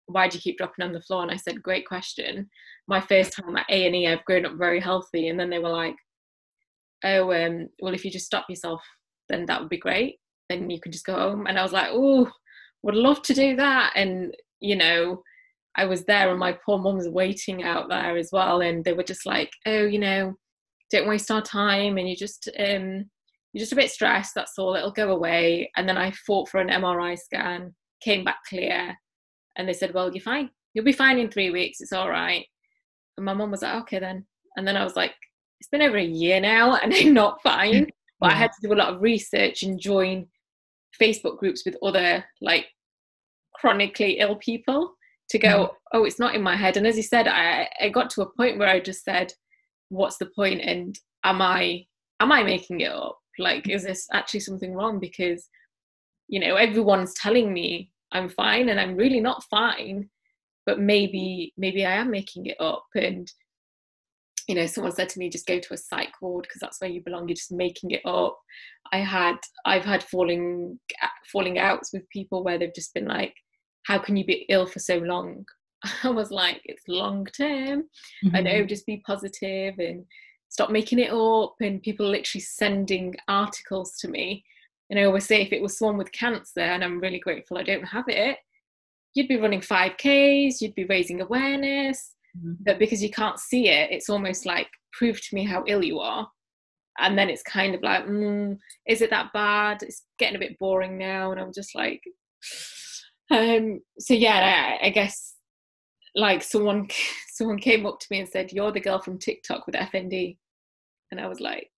why 0.08 0.28
do 0.28 0.38
you 0.38 0.42
keep 0.42 0.58
dropping 0.58 0.84
on 0.84 0.92
the 0.92 1.02
floor? 1.02 1.24
And 1.24 1.32
I 1.32 1.38
said, 1.38 1.64
great 1.64 1.88
question. 1.88 2.50
My 2.88 3.00
first 3.00 3.34
time 3.34 3.56
at 3.56 3.66
A&E, 3.70 4.08
I've 4.08 4.26
grown 4.26 4.46
up 4.46 4.58
very 4.58 4.80
healthy. 4.80 5.30
And 5.30 5.40
then 5.40 5.50
they 5.50 5.60
were 5.60 5.70
like, 5.70 5.96
oh, 7.06 7.32
um, 7.32 7.70
well, 7.80 7.94
if 7.94 8.04
you 8.04 8.12
just 8.12 8.26
stop 8.26 8.46
yourself, 8.50 8.82
then 9.30 9.46
that 9.46 9.62
would 9.62 9.70
be 9.70 9.78
great 9.78 10.18
then 10.50 10.70
you 10.70 10.80
can 10.80 10.92
just 10.92 11.06
go 11.06 11.16
home. 11.16 11.48
And 11.48 11.58
I 11.58 11.64
was 11.64 11.72
like, 11.72 11.90
oh, 11.92 12.30
would 12.84 12.96
love 12.96 13.22
to 13.24 13.34
do 13.34 13.56
that. 13.56 13.94
And, 13.96 14.36
you 14.60 14.76
know, 14.76 15.24
I 15.76 15.86
was 15.86 16.04
there 16.06 16.30
and 16.30 16.40
my 16.40 16.58
poor 16.66 16.78
mum 16.78 16.98
was 16.98 17.10
waiting 17.10 17.64
out 17.64 17.90
there 17.90 18.18
as 18.18 18.30
well. 18.32 18.62
And 18.62 18.84
they 18.84 18.94
were 18.94 19.04
just 19.04 19.26
like, 19.26 19.52
oh, 19.66 19.86
you 19.86 20.00
know, 20.00 20.36
don't 20.92 21.08
waste 21.08 21.32
our 21.32 21.42
time. 21.42 21.98
And 21.98 22.08
you 22.08 22.16
just, 22.16 22.50
um, 22.60 23.06
you're 23.54 23.62
just 23.62 23.72
a 23.72 23.78
bit 23.78 23.92
stressed. 23.92 24.34
That's 24.36 24.58
all. 24.58 24.76
It'll 24.76 24.92
go 24.92 25.12
away. 25.12 25.72
And 25.76 25.88
then 25.88 25.98
I 25.98 26.12
fought 26.12 26.50
for 26.50 26.60
an 26.60 26.70
MRI 26.70 27.18
scan, 27.18 27.74
came 28.02 28.24
back 28.24 28.40
clear. 28.48 28.96
And 29.56 29.68
they 29.68 29.74
said, 29.74 29.94
well, 29.94 30.12
you're 30.12 30.22
fine. 30.22 30.50
You'll 30.74 30.86
be 30.86 30.92
fine 30.92 31.20
in 31.20 31.30
three 31.30 31.52
weeks. 31.52 31.82
It's 31.82 31.94
all 31.94 32.10
right. 32.10 32.46
And 33.18 33.26
my 33.26 33.34
mum 33.34 33.52
was 33.52 33.62
like, 33.62 33.76
okay, 33.84 34.00
then. 34.00 34.26
And 34.58 34.68
then 34.68 34.78
I 34.78 34.84
was 34.84 34.96
like, 34.96 35.14
it's 35.60 35.70
been 35.70 35.82
over 35.82 35.98
a 35.98 36.04
year 36.04 36.40
now 36.40 36.76
and 36.76 36.94
I'm 36.96 37.14
not 37.14 37.42
fine. 37.42 37.88
But. 38.20 38.32
I 38.32 38.36
had 38.36 38.52
to 38.52 38.68
do 38.68 38.74
a 38.74 38.76
lot 38.76 38.94
of 38.94 39.02
research 39.02 39.64
and 39.64 39.80
join 39.80 40.28
Facebook 41.02 41.38
groups 41.38 41.64
with 41.66 41.78
other 41.84 42.24
like 42.42 42.68
chronically 43.56 44.20
ill 44.20 44.36
people 44.36 44.94
to 45.30 45.40
go, 45.40 45.48
mm. 45.48 45.70
oh, 45.94 46.04
it's 46.06 46.20
not 46.20 46.36
in 46.36 46.42
my 46.42 46.56
head. 46.56 46.78
And 46.78 46.86
as 46.86 46.98
you 46.98 47.04
said, 47.04 47.28
I, 47.28 47.70
I 47.80 47.90
got 47.90 48.10
to 48.12 48.22
a 48.22 48.30
point 48.30 48.58
where 48.58 48.68
I 48.68 48.80
just 48.80 49.04
said, 49.04 49.34
what's 49.90 50.18
the 50.18 50.30
point? 50.36 50.62
And 50.62 50.98
am 51.24 51.42
I 51.42 51.86
am 52.20 52.32
I 52.32 52.44
making 52.44 52.82
it 52.82 52.92
up? 52.92 53.18
Like, 53.40 53.70
is 53.70 53.84
this 53.84 54.08
actually 54.14 54.42
something 54.42 54.74
wrong? 54.74 55.00
Because, 55.00 55.50
you 56.28 56.40
know, 56.40 56.56
everyone's 56.56 57.14
telling 57.16 57.54
me 57.54 57.92
I'm 58.12 58.30
fine 58.30 58.70
and 58.70 58.80
I'm 58.80 58.96
really 58.96 59.20
not 59.20 59.44
fine, 59.46 60.10
but 60.66 60.80
maybe 60.80 61.54
maybe 61.58 61.86
I 61.86 61.94
am 61.96 62.12
making 62.12 62.46
it 62.48 62.58
up. 62.60 62.86
And 62.96 63.32
you 64.48 64.56
know 64.56 64.66
someone 64.66 64.92
said 64.92 65.10
to 65.10 65.20
me 65.20 65.30
just 65.30 65.48
go 65.48 65.60
to 65.60 65.74
a 65.74 65.78
psych 65.78 66.22
ward 66.22 66.44
because 66.44 66.60
that's 66.60 66.82
where 66.82 66.90
you 66.90 67.02
belong 67.04 67.28
you're 67.28 67.36
just 67.36 67.52
making 67.52 67.92
it 67.92 68.06
up. 68.06 68.38
I 68.92 68.98
had 68.98 69.38
i've 69.66 69.86
had 69.86 70.04
falling 70.04 70.80
falling 71.32 71.58
outs 71.58 71.92
with 71.94 72.10
people 72.10 72.44
where 72.44 72.58
they've 72.58 72.74
just 72.76 72.94
been 72.94 73.06
like 73.06 73.34
how 73.84 73.98
can 73.98 74.16
you 74.16 74.26
be 74.26 74.46
ill 74.50 74.66
for 74.66 74.80
so 74.80 74.98
long? 74.98 75.46
I 76.04 76.10
was 76.10 76.32
like 76.32 76.62
it's 76.66 76.88
long 76.88 77.26
term. 77.38 77.84
Mm-hmm. 78.26 78.36
i 78.36 78.42
know 78.42 78.52
mm-hmm. 78.52 78.68
just 78.68 78.86
be 78.86 79.04
positive 79.06 79.76
and 79.80 80.06
stop 80.50 80.70
making 80.70 81.00
it 81.00 81.12
up. 81.12 81.56
And 81.62 81.82
people 81.82 82.08
literally 82.08 82.42
sending 82.42 83.16
articles 83.28 83.98
to 84.00 84.08
me. 84.08 84.44
And 84.90 85.00
i 85.00 85.04
always 85.04 85.26
say 85.26 85.42
if 85.42 85.54
it 85.54 85.62
was 85.62 85.78
someone 85.78 85.98
with 85.98 86.12
cancer 86.12 86.60
and 86.60 86.84
i'm 86.84 87.00
really 87.00 87.20
grateful 87.20 87.58
i 87.58 87.64
don't 87.64 87.86
have 87.86 88.06
it 88.08 88.38
you'd 89.14 89.28
be 89.28 89.38
running 89.38 89.62
5ks 89.62 90.62
you'd 90.62 90.76
be 90.76 90.86
raising 90.86 91.22
awareness 91.22 92.16
mm-hmm. 92.38 92.54
but 92.66 92.80
because 92.80 93.02
you 93.04 93.10
can't 93.10 93.40
see 93.40 93.70
it 93.70 93.92
it's 93.92 94.10
almost 94.10 94.46
like 94.46 94.68
prove 94.94 95.20
to 95.22 95.36
me 95.36 95.44
how 95.46 95.64
ill 95.68 95.84
you 95.84 96.00
are. 96.00 96.28
And 97.00 97.18
then 97.18 97.30
it's 97.30 97.42
kind 97.42 97.74
of 97.74 97.82
like 97.82 98.06
mm, 98.06 98.58
is 98.88 99.02
it 99.02 99.10
that 99.10 99.34
bad? 99.34 99.82
It's 99.82 100.04
getting 100.20 100.36
a 100.36 100.40
bit 100.40 100.60
boring 100.60 100.98
now. 100.98 101.32
And 101.32 101.42
i'm 101.42 101.52
just 101.54 101.76
like 101.76 102.02
um 103.32 103.80
so 104.00 104.14
yeah 104.14 104.78
I, 104.82 104.88
I 104.88 104.90
guess 104.90 105.36
like 106.16 106.44
someone 106.44 106.88
someone 107.34 107.58
came 107.58 107.86
up 107.86 108.00
to 108.00 108.08
me 108.12 108.20
and 108.20 108.30
said 108.30 108.52
you're 108.52 108.72
the 108.72 108.80
girl 108.80 109.00
from 109.00 109.18
tiktok 109.18 109.66
with 109.66 109.76
fnd 109.76 110.38
and 111.10 111.20
i 111.20 111.28
was 111.28 111.40
like 111.40 111.70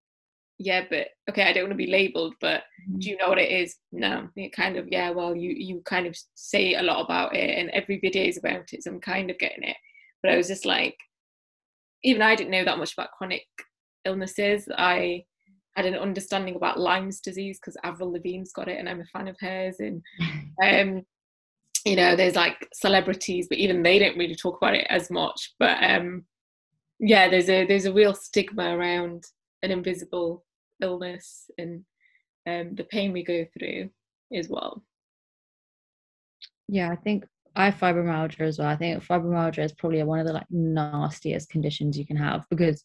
yeah 0.57 0.83
but 0.89 1.07
okay 1.29 1.43
i 1.43 1.53
don't 1.53 1.65
want 1.65 1.71
to 1.71 1.77
be 1.77 1.91
labeled 1.91 2.33
but 2.41 2.63
mm-hmm. 2.81 2.99
do 2.99 3.09
you 3.09 3.17
know 3.17 3.29
what 3.29 3.37
it 3.37 3.51
is? 3.51 3.75
No. 3.91 4.29
It 4.35 4.53
kind 4.53 4.77
of 4.77 4.87
yeah 4.89 5.11
well 5.11 5.35
you 5.35 5.51
you 5.51 5.81
kind 5.85 6.07
of 6.07 6.17
say 6.33 6.75
a 6.75 6.81
lot 6.81 7.03
about 7.03 7.35
it 7.35 7.57
and 7.57 7.69
every 7.71 7.99
video 7.99 8.23
is 8.23 8.37
about 8.37 8.71
it 8.73 8.83
so 8.83 8.91
i'm 8.91 9.01
kind 9.01 9.29
of 9.29 9.37
getting 9.37 9.63
it 9.63 9.77
but 10.25 10.33
I 10.33 10.38
was 10.38 10.47
just 10.47 10.65
like, 10.65 10.97
even 12.03 12.23
I 12.23 12.35
didn't 12.35 12.49
know 12.49 12.65
that 12.65 12.79
much 12.79 12.93
about 12.93 13.11
chronic 13.11 13.45
illnesses. 14.05 14.67
I 14.75 15.23
had 15.75 15.85
an 15.85 15.93
understanding 15.93 16.55
about 16.55 16.79
Lyme's 16.79 17.19
disease 17.19 17.59
because 17.59 17.77
Avril 17.83 18.11
Lavigne's 18.11 18.51
got 18.51 18.67
it, 18.67 18.79
and 18.79 18.89
I'm 18.89 19.01
a 19.01 19.05
fan 19.05 19.27
of 19.27 19.38
hers. 19.39 19.75
And 19.79 20.01
um, 20.63 21.05
you 21.85 21.95
know, 21.95 22.15
there's 22.15 22.35
like 22.35 22.67
celebrities, 22.73 23.47
but 23.47 23.59
even 23.59 23.83
they 23.83 23.99
don't 23.99 24.17
really 24.17 24.33
talk 24.33 24.57
about 24.57 24.73
it 24.73 24.88
as 24.89 25.11
much. 25.11 25.53
But 25.59 25.77
um, 25.83 26.25
yeah, 26.99 27.29
there's 27.29 27.49
a 27.49 27.67
there's 27.67 27.85
a 27.85 27.93
real 27.93 28.15
stigma 28.15 28.75
around 28.75 29.25
an 29.61 29.69
invisible 29.69 30.43
illness 30.81 31.51
and 31.59 31.85
um, 32.47 32.73
the 32.73 32.85
pain 32.85 33.13
we 33.13 33.23
go 33.23 33.45
through 33.53 33.91
as 34.33 34.49
well. 34.49 34.81
Yeah, 36.67 36.89
I 36.89 36.95
think 36.95 37.25
I 37.55 37.65
have 37.65 37.79
fibromyalgia 37.79 38.41
as 38.41 38.59
well. 38.59 38.67
I 38.67 38.75
think 38.75 39.03
fibromyalgia 39.03 39.63
is 39.63 39.73
probably 39.73 40.03
one 40.03 40.19
of 40.19 40.27
the 40.27 40.33
like 40.33 40.47
nastiest 40.49 41.49
conditions 41.49 41.97
you 41.97 42.05
can 42.05 42.17
have 42.17 42.43
because 42.49 42.83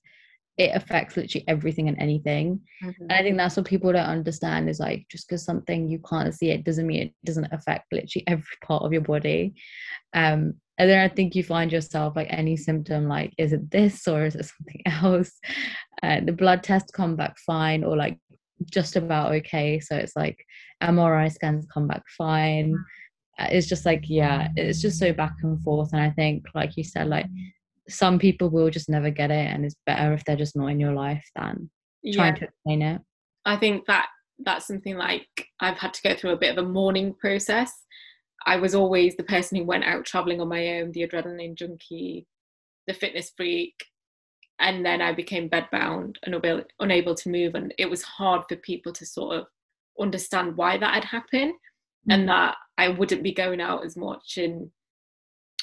it 0.58 0.72
affects 0.74 1.16
literally 1.16 1.44
everything 1.48 1.88
and 1.88 1.98
anything. 1.98 2.60
Mm-hmm. 2.84 3.02
And 3.04 3.12
I 3.12 3.22
think 3.22 3.36
that's 3.36 3.56
what 3.56 3.66
people 3.66 3.92
don't 3.92 4.04
understand 4.04 4.68
is 4.68 4.78
like 4.78 5.06
just 5.10 5.26
because 5.26 5.44
something 5.44 5.88
you 5.88 5.98
can't 6.00 6.34
see 6.34 6.50
it 6.50 6.64
doesn't 6.64 6.86
mean 6.86 7.02
it 7.02 7.14
doesn't 7.24 7.52
affect 7.52 7.92
literally 7.92 8.24
every 8.26 8.44
part 8.62 8.82
of 8.82 8.92
your 8.92 9.02
body. 9.02 9.54
Um, 10.12 10.54
and 10.78 10.88
then 10.88 10.98
I 10.98 11.08
think 11.08 11.34
you 11.34 11.42
find 11.42 11.72
yourself 11.72 12.14
like 12.14 12.28
any 12.30 12.56
symptom, 12.56 13.08
like 13.08 13.32
is 13.38 13.52
it 13.52 13.70
this 13.70 14.06
or 14.06 14.24
is 14.24 14.34
it 14.34 14.44
something 14.44 14.82
else? 14.86 15.32
Uh, 16.02 16.20
the 16.24 16.32
blood 16.32 16.62
tests 16.62 16.90
come 16.90 17.16
back 17.16 17.38
fine 17.38 17.82
or 17.82 17.96
like 17.96 18.18
just 18.70 18.96
about 18.96 19.32
okay. 19.32 19.80
So 19.80 19.96
it's 19.96 20.16
like 20.16 20.44
MRI 20.82 21.32
scans 21.32 21.66
come 21.72 21.86
back 21.86 22.02
fine. 22.16 22.74
Mm-hmm 23.40 23.50
it's 23.50 23.66
just 23.66 23.86
like 23.86 24.04
yeah 24.08 24.48
it's 24.56 24.80
just 24.80 24.98
so 24.98 25.12
back 25.12 25.34
and 25.42 25.60
forth 25.62 25.92
and 25.92 26.02
i 26.02 26.10
think 26.10 26.44
like 26.54 26.76
you 26.76 26.84
said 26.84 27.08
like 27.08 27.26
some 27.88 28.18
people 28.18 28.48
will 28.48 28.70
just 28.70 28.88
never 28.88 29.10
get 29.10 29.30
it 29.30 29.46
and 29.52 29.64
it's 29.64 29.76
better 29.86 30.12
if 30.12 30.24
they're 30.24 30.36
just 30.36 30.56
not 30.56 30.68
in 30.68 30.78
your 30.78 30.92
life 30.92 31.26
than 31.34 31.70
trying 32.12 32.34
yeah. 32.34 32.38
to 32.38 32.44
explain 32.44 32.82
it 32.82 33.00
i 33.44 33.56
think 33.56 33.84
that 33.86 34.06
that's 34.44 34.66
something 34.66 34.96
like 34.96 35.26
i've 35.60 35.76
had 35.76 35.92
to 35.92 36.02
go 36.02 36.14
through 36.14 36.30
a 36.30 36.36
bit 36.36 36.56
of 36.56 36.64
a 36.64 36.68
mourning 36.68 37.14
process 37.14 37.84
i 38.46 38.56
was 38.56 38.74
always 38.74 39.16
the 39.16 39.22
person 39.24 39.56
who 39.56 39.64
went 39.64 39.84
out 39.84 40.04
traveling 40.04 40.40
on 40.40 40.48
my 40.48 40.78
own 40.78 40.92
the 40.92 41.06
adrenaline 41.06 41.54
junkie 41.54 42.26
the 42.86 42.94
fitness 42.94 43.32
freak 43.36 43.74
and 44.60 44.84
then 44.84 45.02
i 45.02 45.12
became 45.12 45.48
bedbound 45.48 46.16
and 46.24 46.34
unable 46.34 46.62
unable 46.80 47.14
to 47.14 47.30
move 47.30 47.54
and 47.54 47.74
it 47.78 47.90
was 47.90 48.02
hard 48.02 48.42
for 48.48 48.56
people 48.56 48.92
to 48.92 49.04
sort 49.04 49.36
of 49.36 49.46
understand 50.00 50.56
why 50.56 50.78
that 50.78 50.94
had 50.94 51.04
happened 51.04 51.52
and 52.08 52.24
mm. 52.24 52.26
that 52.28 52.56
I 52.80 52.88
wouldn't 52.88 53.22
be 53.22 53.34
going 53.34 53.60
out 53.60 53.84
as 53.84 53.96
much 53.96 54.38
and 54.38 54.70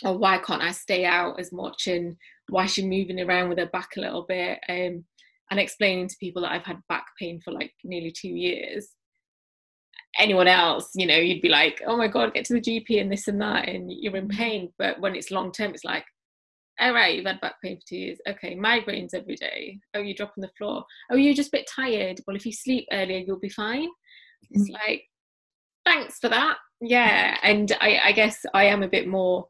or 0.06 0.16
why 0.16 0.38
can't 0.38 0.62
I 0.62 0.72
stay 0.72 1.06
out 1.06 1.40
as 1.40 1.52
much 1.52 1.88
and 1.88 2.16
why 2.50 2.68
she 2.68 2.86
moving 2.86 3.20
around 3.20 3.50
with 3.50 3.58
her 3.58 3.66
back 3.66 3.90
a 3.98 4.02
little 4.02 4.26
bit 4.28 4.60
um, 4.70 5.04
and 5.50 5.60
explaining 5.60 6.08
to 6.08 6.18
people 6.20 6.44
that 6.44 6.52
I've 6.52 6.66
had 6.66 6.78
back 6.88 7.06
pain 7.20 7.42
for 7.44 7.52
like 7.52 7.72
nearly 7.84 8.12
two 8.12 8.30
years. 8.30 8.90
Anyone 10.20 10.48
else, 10.48 10.92
you 10.94 11.08
know, 11.08 11.18
you'd 11.18 11.42
be 11.42 11.50
like, 11.50 11.82
oh 11.88 11.98
my 11.98 12.08
God, 12.08 12.34
get 12.34 12.46
to 12.46 12.54
the 12.54 12.62
GP 12.62 13.02
and 13.02 13.12
this 13.12 13.28
and 13.28 13.42
that, 13.42 13.68
and 13.68 13.92
you're 13.92 14.16
in 14.16 14.28
pain. 14.28 14.72
But 14.78 15.00
when 15.00 15.16
it's 15.16 15.32
long 15.32 15.52
term, 15.52 15.74
it's 15.74 15.84
like, 15.84 16.06
all 16.80 16.94
right, 16.94 17.16
you've 17.16 17.26
had 17.26 17.42
back 17.42 17.56
pain 17.64 17.80
for 17.80 17.88
two 17.88 17.98
years. 17.98 18.20
Okay, 18.28 18.56
migraines 18.56 19.14
every 19.14 19.36
day. 19.36 19.80
Oh, 19.96 20.02
you 20.02 20.16
drop 20.16 20.34
on 20.38 20.42
the 20.42 20.52
floor. 20.58 20.86
Oh, 21.12 21.16
you're 21.16 21.34
just 21.34 21.50
a 21.50 21.58
bit 21.58 21.70
tired. 21.76 22.20
Well, 22.26 22.36
if 22.36 22.46
you 22.46 22.52
sleep 22.52 22.88
earlier, 22.92 23.20
you'll 23.20 23.40
be 23.40 23.50
fine. 23.50 23.90
It's 24.52 24.70
mm. 24.70 24.74
like, 24.74 25.04
thanks 25.88 26.20
for 26.20 26.30
that. 26.30 26.58
Yeah, 26.82 27.38
and 27.42 27.76
I, 27.82 28.00
I 28.06 28.12
guess 28.12 28.46
I 28.54 28.66
am 28.66 28.84
a 28.84 28.88
bit 28.88 29.08
more. 29.08 29.48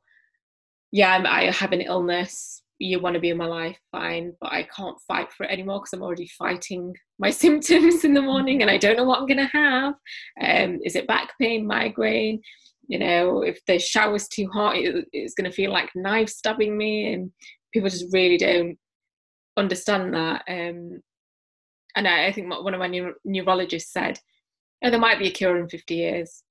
Yeah, 0.91 1.13
I'm, 1.13 1.25
I 1.25 1.51
have 1.51 1.73
an 1.73 1.81
illness. 1.81 2.61
You 2.79 2.99
want 2.99 3.15
to 3.15 3.19
be 3.19 3.31
in 3.31 3.37
my 3.37 3.47
life, 3.47 3.77
fine, 3.91 4.33
but 4.39 4.53
I 4.53 4.63
can't 4.63 4.99
fight 5.07 5.33
for 5.33 5.45
it 5.45 5.51
anymore 5.51 5.79
because 5.79 5.93
I'm 5.93 6.03
already 6.03 6.29
fighting 6.37 6.95
my 7.17 7.29
symptoms 7.43 8.05
in 8.05 8.13
the 8.13 8.21
morning, 8.21 8.61
and 8.61 8.71
I 8.71 8.77
don't 8.77 8.97
know 8.97 9.03
what 9.03 9.19
I'm 9.19 9.27
going 9.27 9.37
to 9.37 9.57
have. 9.57 9.93
Um, 10.41 10.79
is 10.85 10.95
it 10.95 11.07
back 11.07 11.33
pain, 11.41 11.65
migraine? 11.65 12.41
You 12.87 12.99
know, 12.99 13.41
if 13.41 13.59
the 13.65 13.79
shower's 13.79 14.27
too 14.27 14.47
hot, 14.53 14.77
it, 14.77 15.05
it's 15.11 15.33
going 15.33 15.49
to 15.49 15.55
feel 15.55 15.71
like 15.71 15.89
knife 15.95 16.29
stabbing 16.29 16.77
me, 16.77 17.13
and 17.13 17.31
people 17.73 17.89
just 17.89 18.13
really 18.13 18.37
don't 18.37 18.77
understand 19.57 20.13
that. 20.13 20.43
Um, 20.47 21.01
and 21.95 22.07
I, 22.07 22.27
I 22.27 22.31
think 22.31 22.47
one 22.49 22.75
of 22.75 22.79
my 22.79 22.87
neuro- 22.87 23.15
neurologists 23.25 23.91
said 23.91 24.19
and 24.81 24.93
there 24.93 24.99
might 24.99 25.19
be 25.19 25.27
a 25.27 25.31
cure 25.31 25.57
in 25.57 25.69
50 25.69 25.95
years. 25.95 26.43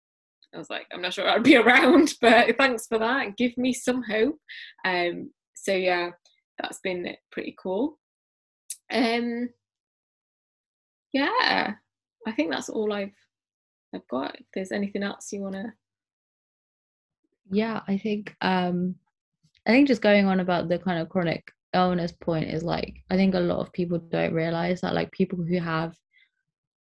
I 0.55 0.59
was 0.59 0.71
like, 0.71 0.87
I'm 0.93 1.03
not 1.03 1.15
sure 1.15 1.29
I'd 1.29 1.43
be 1.43 1.57
around, 1.57 2.15
but 2.21 2.57
thanks 2.57 2.87
for 2.87 2.99
that. 2.99 3.37
Give 3.37 3.57
me 3.59 3.73
some 3.73 4.03
hope. 4.03 4.39
Um, 4.85 5.31
so 5.55 5.73
yeah, 5.73 6.11
that's 6.59 6.81
been 6.81 7.15
pretty 7.31 7.55
cool. 7.61 7.99
Um, 8.91 9.51
yeah, 11.13 11.75
I 12.27 12.33
think 12.33 12.51
that's 12.51 12.69
all 12.69 12.93
I've 12.93 13.15
I've 13.95 14.07
got. 14.09 14.37
If 14.39 14.47
there's 14.55 14.73
anything 14.73 15.03
else 15.03 15.33
you 15.33 15.41
wanna 15.41 15.75
Yeah, 17.51 17.81
I 17.89 17.99
think 17.99 18.35
um 18.41 18.97
I 19.67 19.71
think 19.71 19.89
just 19.89 20.03
going 20.03 20.27
on 20.27 20.41
about 20.41 20.69
the 20.69 20.79
kind 20.79 21.01
of 21.01 21.09
chronic 21.09 21.51
illness 21.75 22.13
point 22.13 22.51
is 22.51 22.63
like 22.63 23.03
I 23.11 23.17
think 23.17 23.35
a 23.35 23.41
lot 23.41 23.61
of 23.61 23.73
people 23.73 23.99
don't 23.99 24.35
realize 24.35 24.81
that 24.81 24.95
like 24.95 25.11
people 25.13 25.43
who 25.43 25.59
have 25.59 25.97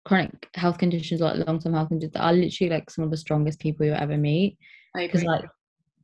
chronic 0.05 0.49
health 0.55 0.77
conditions 0.77 1.21
like 1.21 1.45
long-term 1.47 1.73
health 1.73 1.89
conditions 1.89 2.15
are 2.15 2.33
literally 2.33 2.69
like 2.69 2.89
some 2.89 3.03
of 3.03 3.11
the 3.11 3.17
strongest 3.17 3.59
people 3.59 3.85
you 3.85 3.93
ever 3.93 4.17
meet. 4.17 4.57
Because 4.95 5.23
like 5.23 5.45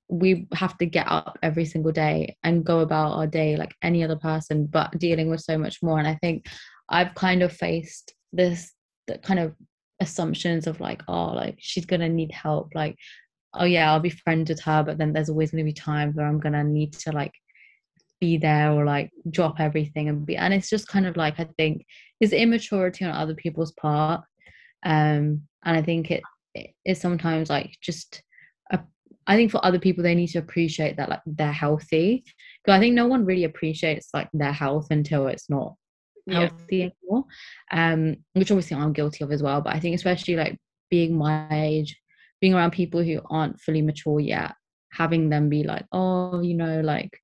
we 0.10 0.48
have 0.54 0.78
to 0.78 0.86
get 0.86 1.08
up 1.10 1.38
every 1.44 1.66
single 1.66 1.92
day 1.92 2.38
and 2.44 2.66
go 2.66 2.80
about 2.80 3.14
our 3.14 3.28
day 3.28 3.58
like 3.58 3.76
any 3.82 4.04
other 4.04 4.16
person 4.16 4.66
but 4.66 4.98
dealing 4.98 5.30
with 5.30 5.42
so 5.42 5.58
much 5.58 5.84
more. 5.84 6.00
And 6.00 6.08
i 6.08 6.16
think 6.16 6.48
i've 6.90 7.14
kind 7.16 7.44
of 7.44 7.52
faced 7.52 8.14
this 8.32 8.72
the 9.08 9.18
kind 9.18 9.40
of 9.40 9.54
assumptions 10.00 10.68
of 10.68 10.80
like 10.80 11.02
oh 11.08 11.28
like 11.28 11.56
she's 11.60 11.86
gonna 11.86 12.10
need 12.10 12.32
help 12.32 12.70
like 12.76 12.96
oh 13.56 13.66
yeah 13.66 13.92
i'll 13.92 14.00
be 14.00 14.10
friends 14.10 14.50
with 14.50 14.62
her 14.62 14.84
but 14.84 14.98
then 14.98 15.12
there's 15.12 15.30
always 15.30 15.52
gonna 15.52 15.64
be 15.64 15.74
times 15.74 16.16
where 16.16 16.28
i'm 16.28 16.40
gonna 16.40 16.64
need 16.64 16.94
to 16.94 17.12
like 17.12 17.32
be 18.20 18.38
there 18.38 18.72
or 18.72 18.86
like 18.86 19.12
drop 19.30 19.60
everything 19.60 20.10
and 20.10 20.26
be 20.26 20.36
and 20.36 20.54
it's 20.54 20.70
just 20.70 20.88
kind 20.88 21.06
of 21.06 21.16
like 21.18 21.40
i 21.40 21.48
think 21.58 21.86
is 22.20 22.34
immaturity 22.34 23.06
on 23.06 23.12
other 23.12 23.36
people's 23.36 23.72
part 23.74 24.22
um 24.86 25.42
and 25.66 25.78
i 25.78 25.82
think 25.82 26.12
it, 26.12 26.24
it 26.56 26.72
is 26.86 27.00
sometimes 27.00 27.50
like 27.50 27.76
just 27.82 28.24
a, 28.72 28.80
I 29.28 29.36
think 29.36 29.52
for 29.52 29.64
other 29.64 29.80
people 29.80 30.04
they 30.04 30.16
need 30.16 30.28
to 30.30 30.40
appreciate 30.40 30.98
that 30.98 31.10
like 31.10 31.22
they're 31.26 31.52
healthy 31.52 32.24
because 32.64 32.78
i 32.78 32.80
think 32.80 32.96
no 32.96 33.08
one 33.08 33.26
really 33.26 33.44
appreciates 33.44 34.10
like 34.14 34.30
their 34.34 34.54
health 34.54 34.88
until 34.90 35.28
it's 35.28 35.50
not 35.50 35.76
healthy 36.30 36.78
yeah. 36.78 36.90
anymore 37.04 37.24
um 37.72 38.16
which 38.34 38.52
obviously 38.52 38.76
i'm 38.76 38.94
guilty 38.94 39.24
of 39.24 39.32
as 39.32 39.42
well 39.42 39.62
but 39.62 39.74
i 39.74 39.80
think 39.80 39.96
especially 39.96 40.36
like 40.36 40.58
being 40.90 41.18
my 41.18 41.48
age 41.52 41.96
being 42.42 42.54
around 42.54 42.72
people 42.72 43.02
who 43.02 43.20
aren't 43.30 43.60
fully 43.62 43.82
mature 43.82 44.20
yet 44.20 44.54
having 44.92 45.30
them 45.30 45.50
be 45.50 45.64
like 45.64 45.86
oh 45.92 46.42
you 46.42 46.54
know 46.54 46.82
like 46.82 47.18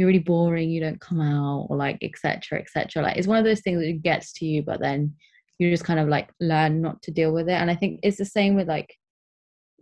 you're 0.00 0.06
really 0.06 0.18
boring 0.18 0.70
you 0.70 0.80
don't 0.80 1.00
come 1.00 1.20
out 1.20 1.66
or 1.68 1.76
like 1.76 1.98
etc 2.02 2.58
etc 2.58 3.02
like 3.02 3.16
it's 3.16 3.26
one 3.26 3.38
of 3.38 3.44
those 3.44 3.60
things 3.60 3.80
that 3.80 4.02
gets 4.02 4.32
to 4.32 4.46
you 4.46 4.62
but 4.62 4.80
then 4.80 5.14
you 5.60 5.70
just 5.70 5.84
kind 5.84 6.00
of 6.00 6.08
like 6.08 6.30
learn 6.40 6.80
not 6.80 7.00
to 7.02 7.10
deal 7.10 7.32
with 7.32 7.48
it. 7.48 7.52
And 7.52 7.70
i 7.70 7.76
think 7.76 8.00
it's 8.02 8.16
the 8.16 8.24
same 8.24 8.56
with 8.56 8.66
like 8.66 8.96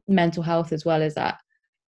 mental 0.08 0.42
health 0.42 0.72
as 0.72 0.84
well 0.84 1.00
as 1.00 1.14
that 1.14 1.38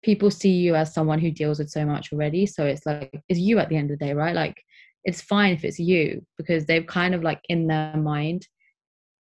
people 0.03 0.31
see 0.31 0.53
you 0.53 0.77
as 0.77 0.95
someone 0.95 1.19
who 1.19 1.31
deals 1.31 1.59
with 1.59 1.69
so 1.69 1.85
much 1.85 2.11
already. 2.12 2.47
So 2.47 2.64
it's 2.64 2.87
like 2.87 3.21
it's 3.29 3.40
you 3.40 3.59
at 3.59 3.69
the 3.69 3.77
end 3.77 3.90
of 3.90 3.99
the 3.99 4.05
day 4.07 4.14
right? 4.14 4.35
Like 4.35 4.62
it's 5.05 5.21
fine 5.21 5.55
if 5.55 5.64
it's 5.64 5.79
you 5.79 6.25
because 6.38 6.64
they've 6.64 6.87
kind 6.87 7.14
of 7.14 7.23
like 7.23 7.40
in 7.49 7.66
their 7.66 7.97
mind 7.97 8.47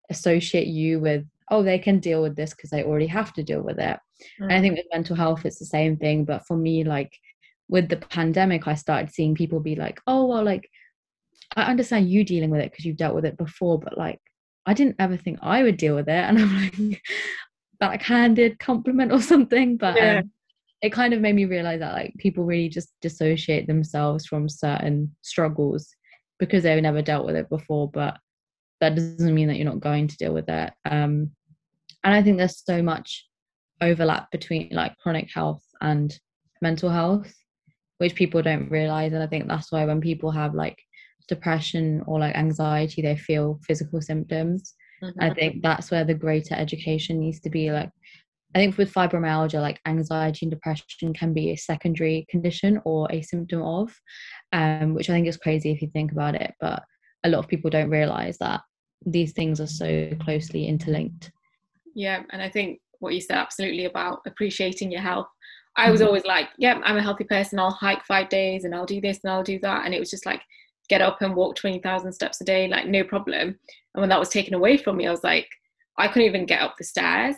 associate 0.10 0.68
you 0.68 1.00
with 1.00 1.26
oh 1.50 1.64
they 1.64 1.80
can 1.80 2.00
deal 2.00 2.22
with 2.22 2.36
this 2.36 2.52
because 2.52 2.70
they 2.70 2.84
already 2.84 3.08
have 3.08 3.34
to 3.34 3.44
deal 3.44 3.62
with 3.62 3.80
it. 3.80 3.98
Mm. 4.40 4.44
and 4.44 4.54
i 4.54 4.62
think 4.62 4.76
with 4.76 4.86
mental 4.94 5.16
health 5.16 5.46
it's 5.46 5.60
the 5.60 5.66
same 5.66 5.98
thing 5.98 6.26
but 6.26 6.46
for 6.46 6.56
me 6.56 6.84
like 6.84 7.18
with 7.74 7.90
the 7.90 7.98
pandemic 7.98 8.68
i 8.68 8.76
started 8.76 9.12
seeing 9.12 9.34
people 9.34 9.60
be 9.60 9.76
like 9.76 10.00
oh 10.06 10.26
well 10.28 10.44
like 10.44 10.70
i 11.58 11.64
understand 11.64 12.08
you 12.08 12.24
dealing 12.24 12.52
with 12.52 12.62
it 12.62 12.72
because 12.72 12.86
you've 12.86 12.96
dealt 12.96 13.16
with 13.16 13.26
it 13.26 13.36
before 13.36 13.80
but 13.80 13.98
like 13.98 14.22
i 14.68 14.74
didn't 14.76 14.96
ever 15.00 15.18
think 15.18 15.40
i 15.42 15.64
would 15.64 15.76
deal 15.76 15.96
with 15.96 16.08
it 16.08 16.12
and 16.28 16.38
i'm 16.38 16.62
like 16.62 17.02
backhanded 17.80 18.60
compliment 18.60 19.12
or 19.12 19.20
something 19.20 19.76
but 19.76 19.96
yeah. 19.98 20.20
um, 20.20 20.32
it 20.84 20.94
kind 20.94 21.14
of 21.14 21.20
made 21.20 21.34
me 21.36 21.46
realize 21.46 21.80
that 21.80 21.94
like 21.94 22.14
people 22.20 22.44
really 22.44 22.70
just 22.70 22.90
dissociate 23.02 23.66
themselves 23.66 24.26
from 24.26 24.48
certain 24.48 25.14
struggles 25.22 25.96
because 26.40 26.64
they've 26.64 26.84
never 26.84 27.02
dealt 27.02 27.26
with 27.26 27.36
it 27.36 27.50
before 27.50 27.90
but 27.90 28.18
that 28.82 28.96
doesn't 28.96 29.34
mean 29.34 29.48
that 29.48 29.56
you're 29.56 29.66
not 29.66 29.80
going 29.80 30.08
to 30.08 30.18
deal 30.18 30.34
with 30.34 30.48
it 30.48 30.72
um, 30.86 31.32
and 32.04 32.14
i 32.14 32.22
think 32.22 32.38
there's 32.38 32.64
so 32.64 32.84
much 32.84 33.26
overlap 33.82 34.30
between 34.30 34.70
like 34.72 34.96
chronic 35.00 35.30
health 35.34 35.64
and 35.82 36.20
mental 36.62 36.90
health 36.90 37.34
which 38.04 38.16
people 38.16 38.42
don't 38.42 38.70
realize 38.70 39.14
and 39.14 39.24
i 39.24 39.28
think 39.28 39.48
that's 39.48 39.72
why 39.72 39.86
when 39.86 40.02
people 40.02 40.30
have 40.30 40.54
like 40.54 40.78
depression 41.30 42.04
or 42.06 42.20
like 42.20 42.36
anxiety 42.36 43.02
they 43.02 43.16
feel 43.16 43.58
physical 43.66 44.02
symptoms 44.02 44.74
mm-hmm. 45.02 45.24
i 45.24 45.34
think 45.34 45.64
that's 45.64 45.90
where 45.90 46.04
the 46.04 46.14
greater 46.14 46.54
education 46.54 47.18
needs 47.18 47.40
to 47.40 47.50
be 47.50 47.72
like 47.72 47.90
i 48.56 48.60
think 48.60 48.78
with 48.78 48.94
fibromyalgia 48.94 49.62
like 49.62 49.80
anxiety 49.86 50.40
and 50.46 50.52
depression 50.52 51.14
can 51.14 51.34
be 51.34 51.52
a 51.52 51.56
secondary 51.56 52.28
condition 52.30 52.82
or 52.84 53.08
a 53.10 53.22
symptom 53.22 53.62
of 53.62 53.98
um, 54.52 54.94
which 54.94 55.10
i 55.10 55.14
think 55.14 55.26
is 55.26 55.38
crazy 55.38 55.72
if 55.72 55.82
you 55.82 55.90
think 55.94 56.12
about 56.12 56.36
it 56.36 56.54
but 56.60 56.84
a 57.24 57.30
lot 57.30 57.40
of 57.40 57.48
people 57.48 57.70
don't 57.70 57.90
realize 57.90 58.38
that 58.40 58.60
these 59.06 59.32
things 59.32 59.62
are 59.62 59.74
so 59.82 60.10
closely 60.20 60.68
interlinked 60.68 61.32
yeah 61.96 62.24
and 62.32 62.42
i 62.42 62.50
think 62.50 62.82
what 63.00 63.14
you 63.14 63.22
said 63.22 63.38
absolutely 63.38 63.86
about 63.86 64.20
appreciating 64.26 64.92
your 64.92 65.02
health 65.02 65.28
I 65.76 65.90
was 65.90 66.00
mm-hmm. 66.00 66.08
always 66.08 66.26
like, 66.26 66.50
yeah, 66.58 66.80
I'm 66.84 66.98
a 66.98 67.02
healthy 67.02 67.24
person. 67.24 67.60
I'll 67.60 67.72
hike 67.72 68.06
five 68.06 68.30
days 68.30 68.64
and 68.64 68.76
I'll 68.76 68.86
do 68.86 69.02
this 69.02 69.20
and 69.24 69.32
I'll 69.32 69.44
do 69.44 69.60
that. 69.60 69.86
And 69.86 69.94
it 69.94 70.00
was 70.00 70.12
just 70.12 70.26
like, 70.26 70.42
get 70.90 71.02
up 71.02 71.22
and 71.22 71.36
walk 71.36 71.56
20,000 71.56 72.12
steps 72.12 72.42
a 72.42 72.44
day, 72.44 72.68
like, 72.68 72.88
no 72.88 73.04
problem. 73.04 73.48
And 73.96 74.02
when 74.02 74.10
that 74.10 74.20
was 74.20 74.30
taken 74.30 74.54
away 74.54 74.78
from 74.78 74.98
me, 74.98 75.08
I 75.08 75.12
was 75.12 75.24
like, 75.24 75.48
I 75.98 76.08
couldn't 76.08 76.28
even 76.28 76.46
get 76.46 76.62
up 76.62 76.76
the 76.78 76.84
stairs. 76.84 77.36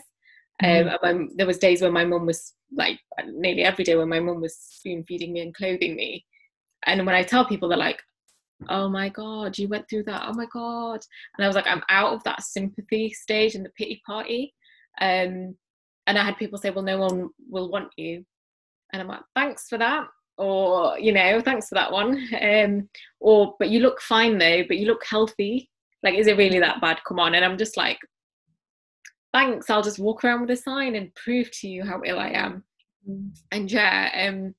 Mm-hmm. 0.61 1.05
Um, 1.05 1.29
there 1.35 1.47
was 1.47 1.57
days 1.57 1.81
when 1.81 1.93
my 1.93 2.05
mum 2.05 2.25
was 2.25 2.53
like, 2.75 2.99
nearly 3.27 3.63
every 3.63 3.83
day 3.83 3.95
when 3.95 4.09
my 4.09 4.19
mum 4.19 4.41
was 4.41 4.57
spoon 4.57 5.03
feeding 5.07 5.33
me 5.33 5.41
and 5.41 5.53
clothing 5.53 5.95
me. 5.95 6.25
And 6.85 7.05
when 7.05 7.15
I 7.15 7.23
tell 7.23 7.45
people, 7.45 7.69
they're 7.69 7.77
like, 7.77 8.01
oh 8.69 8.89
my 8.89 9.09
God, 9.09 9.57
you 9.57 9.67
went 9.67 9.89
through 9.89 10.03
that. 10.03 10.23
Oh 10.27 10.33
my 10.33 10.47
God. 10.51 11.01
And 11.37 11.43
I 11.43 11.47
was 11.47 11.55
like, 11.55 11.67
I'm 11.67 11.83
out 11.89 12.13
of 12.13 12.23
that 12.23 12.43
sympathy 12.43 13.11
stage 13.11 13.55
and 13.55 13.65
the 13.65 13.71
pity 13.77 14.01
party. 14.05 14.53
Um, 15.01 15.55
and 16.07 16.17
I 16.17 16.23
had 16.23 16.37
people 16.37 16.57
say, 16.57 16.69
well, 16.69 16.83
no 16.83 16.99
one 16.99 17.29
will 17.49 17.71
want 17.71 17.89
you. 17.97 18.25
And 18.93 19.01
I'm 19.01 19.07
like, 19.07 19.21
thanks 19.35 19.67
for 19.67 19.77
that. 19.77 20.07
Or, 20.37 20.99
you 20.99 21.11
know, 21.11 21.41
thanks 21.41 21.69
for 21.69 21.75
that 21.75 21.91
one. 21.91 22.27
Um, 22.41 22.89
or, 23.19 23.55
but 23.57 23.69
you 23.69 23.79
look 23.79 24.01
fine 24.01 24.37
though, 24.37 24.63
but 24.67 24.77
you 24.77 24.85
look 24.85 25.03
healthy. 25.05 25.69
Like, 26.03 26.15
is 26.15 26.27
it 26.27 26.37
really 26.37 26.59
that 26.59 26.81
bad? 26.81 26.99
Come 27.07 27.19
on. 27.19 27.33
And 27.35 27.43
I'm 27.43 27.57
just 27.57 27.77
like, 27.77 27.97
thanks. 29.33 29.69
I'll 29.69 29.81
just 29.81 29.99
walk 29.99 30.23
around 30.23 30.41
with 30.41 30.51
a 30.51 30.55
sign 30.55 30.95
and 30.95 31.13
prove 31.15 31.49
to 31.59 31.67
you 31.67 31.83
how 31.83 32.01
ill 32.05 32.19
I 32.19 32.29
am. 32.29 32.63
Mm. 33.09 33.37
And 33.51 33.71
yeah, 33.71 34.27
um, 34.27 34.55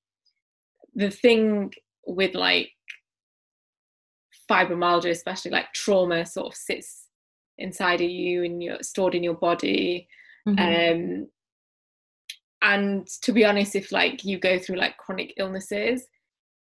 the 0.94 1.10
thing 1.10 1.72
with 2.06 2.34
like 2.34 2.70
fibromyalgia, 4.50 5.10
especially 5.10 5.50
like 5.50 5.72
trauma 5.72 6.26
sort 6.26 6.48
of 6.48 6.54
sits 6.54 7.06
inside 7.58 8.00
of 8.00 8.10
you 8.10 8.44
and 8.44 8.62
you're 8.62 8.82
stored 8.82 9.14
in 9.14 9.22
your 9.22 9.34
body. 9.34 10.08
Mm-hmm. 10.48 11.22
Um, 11.22 11.28
and 12.66 13.06
to 13.22 13.32
be 13.32 13.44
honest 13.44 13.76
if 13.76 13.92
like 13.92 14.24
you 14.24 14.38
go 14.38 14.58
through 14.58 14.76
like 14.76 14.96
chronic 14.96 15.32
illnesses 15.36 16.06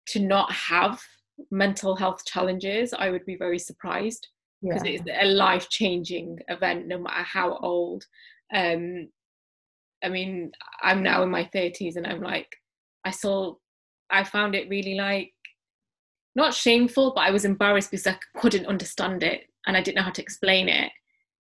to 0.06 0.20
not 0.20 0.52
have 0.52 1.02
mental 1.50 1.96
health 1.96 2.24
challenges 2.26 2.94
i 2.98 3.10
would 3.10 3.26
be 3.26 3.36
very 3.36 3.60
surprised. 3.60 4.28
Because 4.62 4.84
yeah. 4.86 4.92
it's 4.94 5.04
a 5.22 5.26
life 5.26 5.70
changing 5.70 6.40
event 6.48 6.88
no 6.88 6.98
matter 6.98 7.24
how 7.24 7.58
old. 7.58 8.06
Um 8.54 9.10
i 10.04 10.10
mean 10.10 10.52
i'm 10.84 11.02
now 11.02 11.24
in 11.24 11.30
my 11.30 11.50
30s 11.56 11.96
and 11.96 12.06
i'm 12.06 12.22
like 12.22 12.56
i 13.04 13.10
saw 13.10 13.56
i 14.12 14.24
found 14.24 14.54
it 14.54 14.70
really 14.70 14.94
like 14.94 15.34
not 16.36 16.54
shameful 16.54 17.14
but 17.16 17.22
i 17.22 17.32
was 17.32 17.46
embarrassed 17.46 17.90
because 17.90 18.06
i 18.06 18.16
couldn't 18.40 18.68
understand 18.68 19.24
it 19.24 19.42
and 19.66 19.76
i 19.76 19.82
didn't 19.82 19.98
know 19.98 20.04
how 20.04 20.12
to 20.12 20.22
explain 20.22 20.70
it. 20.70 20.92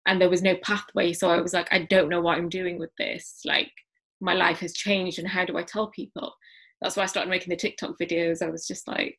And 0.07 0.21
there 0.21 0.31
was 0.31 0.43
no 0.43 0.55
pathway 0.63 1.13
so 1.13 1.31
i 1.31 1.41
was 1.41 1.53
like 1.53 1.69
i 1.73 1.81
don't 1.83 2.09
know 2.09 2.21
what 2.21 2.39
i'm 2.39 2.49
doing 2.49 2.79
with 2.79 2.95
this. 2.97 3.41
Like 3.45 3.73
my 4.21 4.35
life 4.35 4.59
has 4.61 4.73
changed 4.73 5.19
and 5.19 5.29
how 5.29 5.45
do 5.45 5.57
I 5.57 5.63
tell 5.63 5.89
people? 5.89 6.35
That's 6.81 6.97
why 6.97 7.03
I 7.05 7.07
started 7.07 7.31
making 7.31 7.51
the 7.51 7.57
TikTok 7.57 7.97
videos. 8.01 8.43
I 8.43 8.51
was 8.51 8.67
just 8.67 8.87
like, 8.87 9.17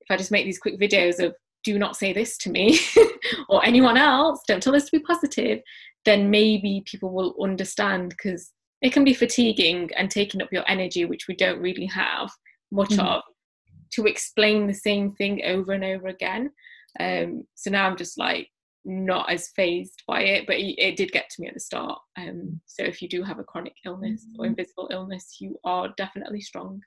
if 0.00 0.10
I 0.10 0.16
just 0.16 0.30
make 0.30 0.44
these 0.44 0.58
quick 0.58 0.78
videos 0.78 1.22
of 1.24 1.34
do 1.64 1.78
not 1.78 1.96
say 1.96 2.12
this 2.12 2.36
to 2.38 2.50
me 2.50 2.78
or 3.48 3.64
anyone 3.64 3.96
else, 3.96 4.40
don't 4.46 4.62
tell 4.62 4.74
us 4.74 4.84
to 4.86 4.98
be 4.98 5.04
positive, 5.04 5.60
then 6.04 6.30
maybe 6.30 6.82
people 6.86 7.12
will 7.12 7.36
understand 7.40 8.10
because 8.10 8.52
it 8.80 8.92
can 8.92 9.04
be 9.04 9.14
fatiguing 9.14 9.90
and 9.96 10.10
taking 10.10 10.42
up 10.42 10.52
your 10.52 10.64
energy, 10.68 11.04
which 11.04 11.28
we 11.28 11.36
don't 11.36 11.60
really 11.60 11.86
have 11.86 12.30
much 12.72 12.90
mm-hmm. 12.90 13.06
of, 13.06 13.22
to 13.92 14.06
explain 14.06 14.66
the 14.66 14.74
same 14.74 15.12
thing 15.12 15.42
over 15.44 15.72
and 15.72 15.84
over 15.84 16.08
again. 16.08 16.50
Um, 16.98 17.44
so 17.54 17.70
now 17.70 17.86
I'm 17.86 17.96
just 17.96 18.18
like, 18.18 18.48
not 18.84 19.30
as 19.30 19.48
phased 19.48 20.02
by 20.06 20.22
it, 20.22 20.46
but 20.46 20.56
it, 20.58 20.96
did 20.96 21.12
get 21.12 21.30
to 21.30 21.40
me 21.40 21.48
at 21.48 21.54
the 21.54 21.60
start. 21.60 21.98
Um, 22.16 22.60
so 22.66 22.82
if 22.82 23.00
you 23.00 23.08
do 23.08 23.22
have 23.22 23.38
a 23.38 23.44
chronic 23.44 23.74
illness 23.84 24.26
or 24.38 24.44
mm-hmm. 24.44 24.50
invisible 24.50 24.88
illness, 24.90 25.36
you 25.40 25.58
are 25.64 25.92
definitely 25.96 26.40
strong. 26.40 26.80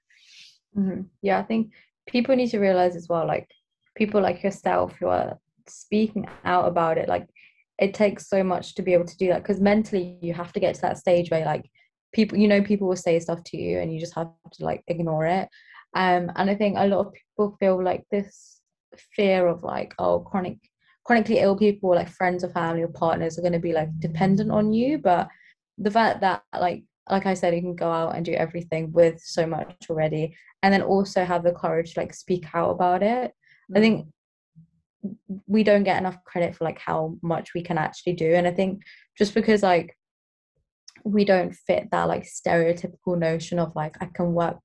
Mm-hmm. 0.78 1.02
Yeah, 1.22 1.40
I 1.40 1.44
think 1.44 1.72
people 2.08 2.36
need 2.36 2.50
to 2.50 2.60
realize 2.60 2.96
as 2.96 3.08
well, 3.08 3.26
like 3.26 3.50
people 3.96 4.22
like 4.22 4.44
yourself 4.44 4.94
who 5.00 5.08
are 5.08 5.40
speaking 5.68 6.28
out 6.44 6.68
about 6.68 6.98
it, 6.98 7.08
like 7.08 7.28
it 7.80 7.94
takes 7.94 8.28
so 8.28 8.44
much 8.44 8.76
to 8.76 8.82
be 8.82 8.94
able 8.94 9.06
to 9.06 9.18
do 9.18 9.28
that 9.28 9.44
because 9.44 9.60
mentally 9.60 10.18
you 10.22 10.34
have 10.34 10.54
to 10.54 10.60
get 10.60 10.76
to 10.76 10.82
that 10.82 10.98
stage 10.98 11.30
where 11.30 11.46
like 11.46 11.70
people, 12.14 12.38
you 12.38 12.48
know, 12.48 12.62
people 12.62 12.88
will 12.88 12.96
say 12.96 13.20
stuff 13.20 13.44
to 13.44 13.58
you 13.58 13.80
and 13.80 13.94
you 13.94 14.00
just 14.00 14.16
have 14.16 14.30
to 14.54 14.66
like 14.66 14.84
ignore 14.88 15.26
it. 15.26 15.50
Um, 15.94 16.32
and 16.36 16.50
I 16.50 16.56
think 16.56 16.78
a 16.78 16.88
lot 16.88 17.08
of 17.08 17.14
people 17.14 17.56
feel 17.60 17.82
like 17.82 18.04
this 18.12 18.60
fear 19.16 19.48
of 19.48 19.64
like, 19.64 19.94
oh, 20.00 20.20
chronic 20.20 20.58
chronically 21.06 21.40
ill 21.40 21.56
people, 21.56 21.92
like 21.92 22.10
friends 22.10 22.44
or 22.44 22.50
family 22.50 22.82
or 22.82 22.90
partners, 22.90 23.38
are 23.38 23.42
going 23.42 23.54
to 23.54 23.60
be 23.60 23.74
like 23.74 23.98
dependent 24.00 24.52
on 24.52 24.74
you. 24.74 24.98
But 24.98 25.30
the 25.78 25.92
fact 25.92 26.22
that 26.22 26.44
like 26.60 26.84
like 27.10 27.28
I 27.28 27.36
said, 27.36 27.54
you 27.54 27.62
can 27.62 27.76
go 27.76 27.92
out 27.92 28.16
and 28.16 28.26
do 28.26 28.34
everything 28.34 28.92
with 28.92 29.22
so 29.22 29.46
much 29.46 29.88
already, 29.90 30.36
and 30.64 30.74
then 30.74 30.82
also 30.82 31.24
have 31.24 31.44
the 31.44 31.54
courage 31.54 31.94
to 31.94 32.00
like 32.00 32.14
speak 32.14 32.46
out 32.54 32.72
about 32.72 33.04
it. 33.04 33.32
I 33.76 33.80
think 33.80 34.08
we 35.48 35.64
don't 35.64 35.84
get 35.84 36.00
enough 36.00 36.24
credit 36.24 36.56
for 36.56 36.66
like 36.66 36.80
how 36.80 37.18
much 37.22 37.54
we 37.54 37.62
can 37.62 37.78
actually 37.78 38.14
do, 38.14 38.34
and 38.34 38.48
I 38.48 38.52
think 38.52 38.82
just 39.18 39.34
because 39.34 39.62
like 39.64 39.96
we 41.04 41.24
don't 41.24 41.54
fit 41.54 41.90
that 41.92 42.08
like 42.08 42.26
stereotypical 42.26 43.18
notion 43.18 43.60
of 43.60 43.76
like 43.76 43.96
I 44.02 44.08
can 44.08 44.34
work 44.34 44.58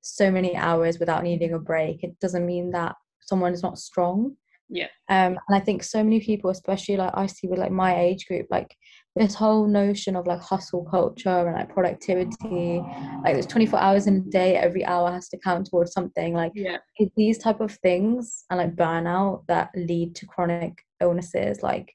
so 0.00 0.30
many 0.30 0.56
hours 0.56 0.98
without 0.98 1.22
needing 1.22 1.52
a 1.52 1.58
break, 1.58 2.02
it 2.02 2.18
doesn't 2.18 2.46
mean 2.46 2.70
that 2.70 2.96
someone 3.20 3.52
is 3.52 3.62
not 3.62 3.78
strong. 3.78 4.36
Yeah. 4.74 4.88
Um, 5.10 5.38
and 5.46 5.54
I 5.54 5.60
think 5.60 5.82
so 5.82 6.02
many 6.02 6.18
people, 6.20 6.48
especially 6.48 6.96
like 6.96 7.12
I 7.14 7.26
see 7.26 7.46
with 7.46 7.58
like 7.58 7.70
my 7.70 8.00
age 8.00 8.26
group, 8.26 8.46
like 8.50 8.74
this 9.14 9.34
whole 9.34 9.66
notion 9.66 10.16
of 10.16 10.26
like 10.26 10.40
hustle 10.40 10.88
culture 10.90 11.46
and 11.46 11.54
like 11.54 11.68
productivity, 11.68 12.82
like 13.22 13.34
there's 13.34 13.46
24 13.46 13.78
hours 13.78 14.06
in 14.06 14.16
a 14.16 14.20
day, 14.20 14.56
every 14.56 14.82
hour 14.86 15.12
has 15.12 15.28
to 15.28 15.38
count 15.38 15.66
towards 15.66 15.92
something. 15.92 16.32
Like 16.32 16.52
yeah. 16.54 16.78
these 17.16 17.36
type 17.36 17.60
of 17.60 17.72
things 17.82 18.44
and 18.48 18.58
like 18.58 18.74
burnout 18.74 19.46
that 19.46 19.70
lead 19.76 20.14
to 20.16 20.26
chronic 20.26 20.82
illnesses 21.02 21.62
like 21.62 21.94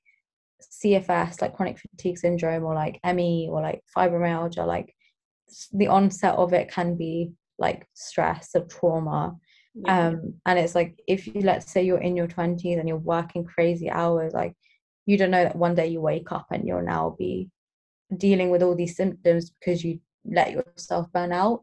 CFS, 0.62 1.42
like 1.42 1.56
chronic 1.56 1.80
fatigue 1.80 2.20
syndrome, 2.20 2.64
or 2.64 2.76
like 2.76 3.00
ME, 3.04 3.48
or 3.50 3.60
like 3.60 3.82
fibromyalgia, 3.98 4.68
like 4.68 4.94
the 5.74 5.88
onset 5.88 6.36
of 6.36 6.54
it 6.54 6.70
can 6.70 6.96
be 6.96 7.32
like 7.58 7.88
stress 7.96 8.52
or 8.54 8.66
trauma. 8.66 9.36
Yeah. 9.86 10.08
Um, 10.08 10.36
and 10.46 10.58
it's 10.60 10.76
like 10.76 11.00
if 11.08 11.28
you 11.28 11.42
let's 11.42 11.72
say 11.72 11.84
you're 11.84 12.00
in 12.00 12.16
your 12.16 12.28
20s 12.28 12.80
and 12.80 12.88
you're 12.88 12.98
working 12.98 13.44
crazy 13.44 13.90
hours, 13.90 14.34
like 14.34 14.54
you 15.06 15.18
don't 15.18 15.32
know 15.32 15.44
that 15.44 15.56
one 15.56 15.76
day 15.76 15.88
you 15.88 16.02
wake 16.02 16.32
up 16.32 16.48
and 16.52 16.68
you'll 16.68 16.82
now 16.82 17.16
be 17.18 17.50
dealing 18.16 18.50
with 18.50 18.64
all 18.64 18.76
these 18.76 18.96
symptoms 18.96 19.52
because 19.52 19.84
you 19.84 20.00
let 20.26 20.52
yourself 20.52 21.12
burn 21.14 21.32
out. 21.32 21.62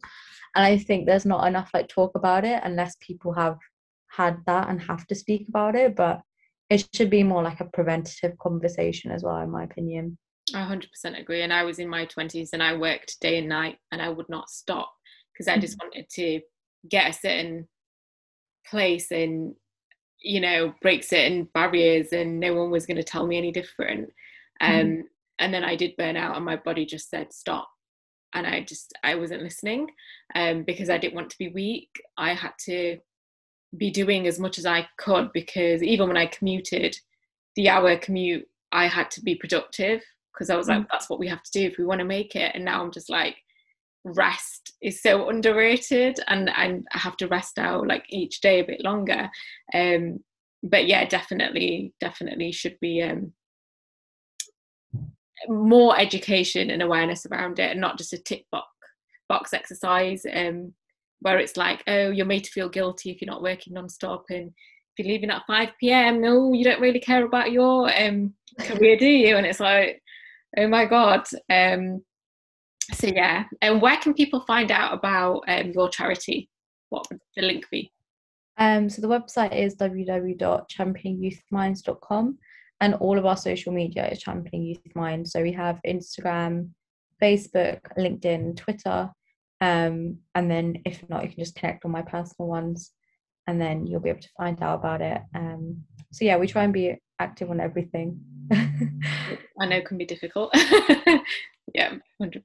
And 0.54 0.64
I 0.64 0.78
think 0.78 1.06
there's 1.06 1.26
not 1.26 1.46
enough 1.46 1.70
like 1.74 1.88
talk 1.88 2.12
about 2.14 2.44
it 2.44 2.60
unless 2.64 2.96
people 3.00 3.32
have 3.32 3.58
had 4.08 4.38
that 4.46 4.68
and 4.68 4.80
have 4.82 5.06
to 5.08 5.14
speak 5.14 5.48
about 5.48 5.74
it. 5.74 5.96
But 5.96 6.20
it 6.70 6.88
should 6.94 7.10
be 7.10 7.22
more 7.22 7.42
like 7.42 7.60
a 7.60 7.66
preventative 7.66 8.38
conversation 8.38 9.10
as 9.10 9.22
well, 9.22 9.38
in 9.38 9.50
my 9.50 9.64
opinion. 9.64 10.18
I 10.54 10.58
100% 10.58 11.18
agree. 11.18 11.42
And 11.42 11.52
I 11.52 11.64
was 11.64 11.78
in 11.78 11.88
my 11.88 12.06
20s 12.06 12.50
and 12.52 12.62
I 12.62 12.76
worked 12.76 13.20
day 13.20 13.38
and 13.38 13.48
night 13.48 13.78
and 13.90 14.00
I 14.00 14.08
would 14.08 14.28
not 14.28 14.50
stop 14.50 14.92
because 15.32 15.48
I 15.48 15.58
just 15.58 15.78
mm-hmm. 15.78 15.88
wanted 15.88 16.10
to 16.10 16.40
get 16.88 17.10
a 17.10 17.12
certain 17.12 17.66
place 18.68 19.10
and, 19.10 19.54
you 20.20 20.40
know, 20.40 20.74
break 20.82 21.04
certain 21.04 21.48
barriers 21.54 22.08
and 22.12 22.40
no 22.40 22.54
one 22.54 22.70
was 22.70 22.86
going 22.86 22.96
to 22.96 23.04
tell 23.04 23.26
me 23.26 23.36
any 23.36 23.52
different. 23.52 24.10
Um, 24.60 24.70
mm. 24.70 25.02
And 25.38 25.52
then 25.52 25.64
I 25.64 25.76
did 25.76 25.96
burn 25.96 26.16
out 26.16 26.36
and 26.36 26.44
my 26.44 26.56
body 26.56 26.86
just 26.86 27.10
said, 27.10 27.32
stop. 27.32 27.68
And 28.34 28.46
I 28.46 28.62
just, 28.62 28.92
I 29.04 29.14
wasn't 29.14 29.42
listening 29.42 29.88
um, 30.34 30.64
because 30.64 30.90
I 30.90 30.98
didn't 30.98 31.14
want 31.14 31.30
to 31.30 31.38
be 31.38 31.48
weak. 31.48 31.90
I 32.18 32.34
had 32.34 32.52
to 32.66 32.98
be 33.76 33.90
doing 33.90 34.26
as 34.26 34.38
much 34.38 34.58
as 34.58 34.66
I 34.66 34.88
could 34.98 35.32
because 35.32 35.82
even 35.82 36.08
when 36.08 36.16
I 36.16 36.26
commuted, 36.26 36.96
the 37.56 37.68
hour 37.68 37.96
commute, 37.96 38.46
I 38.72 38.88
had 38.88 39.10
to 39.12 39.22
be 39.22 39.36
productive 39.36 40.02
because 40.32 40.50
I 40.50 40.56
was 40.56 40.68
like, 40.68 40.80
mm. 40.80 40.86
that's 40.90 41.08
what 41.08 41.20
we 41.20 41.28
have 41.28 41.42
to 41.42 41.50
do 41.52 41.66
if 41.66 41.78
we 41.78 41.84
want 41.84 42.00
to 42.00 42.04
make 42.04 42.34
it. 42.34 42.52
And 42.54 42.64
now 42.64 42.82
I'm 42.82 42.90
just 42.90 43.08
like, 43.08 43.36
rest 44.04 44.74
is 44.82 45.02
so 45.02 45.28
underrated 45.28 46.20
and, 46.28 46.50
and 46.56 46.86
I 46.92 46.98
have 46.98 47.16
to 47.18 47.28
rest 47.28 47.58
out 47.58 47.86
like 47.86 48.04
each 48.08 48.40
day 48.40 48.60
a 48.60 48.64
bit 48.64 48.84
longer. 48.84 49.28
Um, 49.72 50.20
but 50.62 50.86
yeah, 50.86 51.06
definitely, 51.06 51.92
definitely 52.00 52.52
should 52.52 52.78
be 52.80 53.02
um, 53.02 53.32
more 55.48 55.98
education 55.98 56.70
and 56.70 56.82
awareness 56.82 57.26
around 57.26 57.58
it 57.58 57.70
and 57.70 57.80
not 57.80 57.98
just 57.98 58.12
a 58.12 58.18
tick 58.18 58.46
box 58.50 58.68
box 59.28 59.54
exercise. 59.54 60.24
Um, 60.30 60.74
where 61.24 61.38
it's 61.38 61.56
like, 61.56 61.82
oh, 61.86 62.10
you're 62.10 62.26
made 62.26 62.44
to 62.44 62.50
feel 62.50 62.68
guilty 62.68 63.10
if 63.10 63.22
you're 63.22 63.32
not 63.32 63.42
working 63.42 63.72
non-stop 63.72 64.26
and 64.28 64.48
if 64.48 64.98
you're 64.98 65.08
leaving 65.08 65.30
at 65.30 65.46
5 65.46 65.70
p.m., 65.80 66.20
no, 66.20 66.52
you 66.52 66.62
don't 66.64 66.82
really 66.82 67.00
care 67.00 67.24
about 67.24 67.50
your 67.50 67.90
um, 67.98 68.34
career, 68.60 68.98
do 68.98 69.06
you? 69.06 69.38
And 69.38 69.46
it's 69.46 69.58
like, 69.58 70.02
oh 70.58 70.68
my 70.68 70.84
God. 70.84 71.26
Um, 71.50 72.04
so 72.92 73.06
yeah, 73.06 73.44
and 73.62 73.80
where 73.80 73.96
can 73.96 74.12
people 74.14 74.40
find 74.40 74.70
out 74.70 74.92
about 74.92 75.44
um, 75.48 75.72
your 75.72 75.88
charity? 75.88 76.50
What 76.90 77.06
would 77.10 77.20
the 77.36 77.42
link 77.42 77.64
be? 77.70 77.90
Um, 78.58 78.88
so 78.88 79.02
the 79.02 79.08
website 79.08 79.56
is 79.56 79.74
www.championingyouthminds.com 79.76 82.38
and 82.80 82.94
all 82.94 83.18
of 83.18 83.26
our 83.26 83.36
social 83.36 83.72
media 83.72 84.08
is 84.08 84.20
Championing 84.20 84.68
Youth 84.68 84.94
Mind. 84.94 85.28
So 85.28 85.42
we 85.42 85.50
have 85.52 85.80
Instagram, 85.86 86.70
Facebook, 87.20 87.80
LinkedIn, 87.98 88.56
Twitter, 88.56 89.10
um, 89.60 90.18
and 90.34 90.50
then 90.50 90.82
if 90.84 91.08
not, 91.08 91.22
you 91.22 91.28
can 91.30 91.38
just 91.38 91.54
connect 91.56 91.84
on 91.84 91.90
my 91.90 92.02
personal 92.02 92.48
ones 92.48 92.92
and 93.46 93.60
then 93.60 93.86
you'll 93.86 94.00
be 94.00 94.08
able 94.08 94.20
to 94.20 94.28
find 94.36 94.60
out 94.62 94.78
about 94.78 95.00
it. 95.00 95.20
Um, 95.34 95.82
so 96.12 96.24
yeah, 96.24 96.36
we 96.36 96.46
try 96.46 96.64
and 96.64 96.72
be 96.72 96.96
active 97.18 97.50
on 97.50 97.60
everything. 97.60 98.20
I 98.52 99.66
know 99.66 99.80
can 99.82 99.98
be 99.98 100.06
difficult. 100.06 100.50
yeah, 101.74 101.94
100%. 102.22 102.42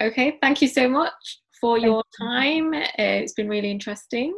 okay, 0.00 0.38
thank 0.40 0.62
you 0.62 0.68
so 0.68 0.88
much 0.88 1.40
for 1.60 1.78
your 1.78 2.02
time. 2.18 2.72
Uh, 2.72 2.86
it's 2.96 3.34
been 3.34 3.48
really 3.48 3.70
interesting. 3.70 4.34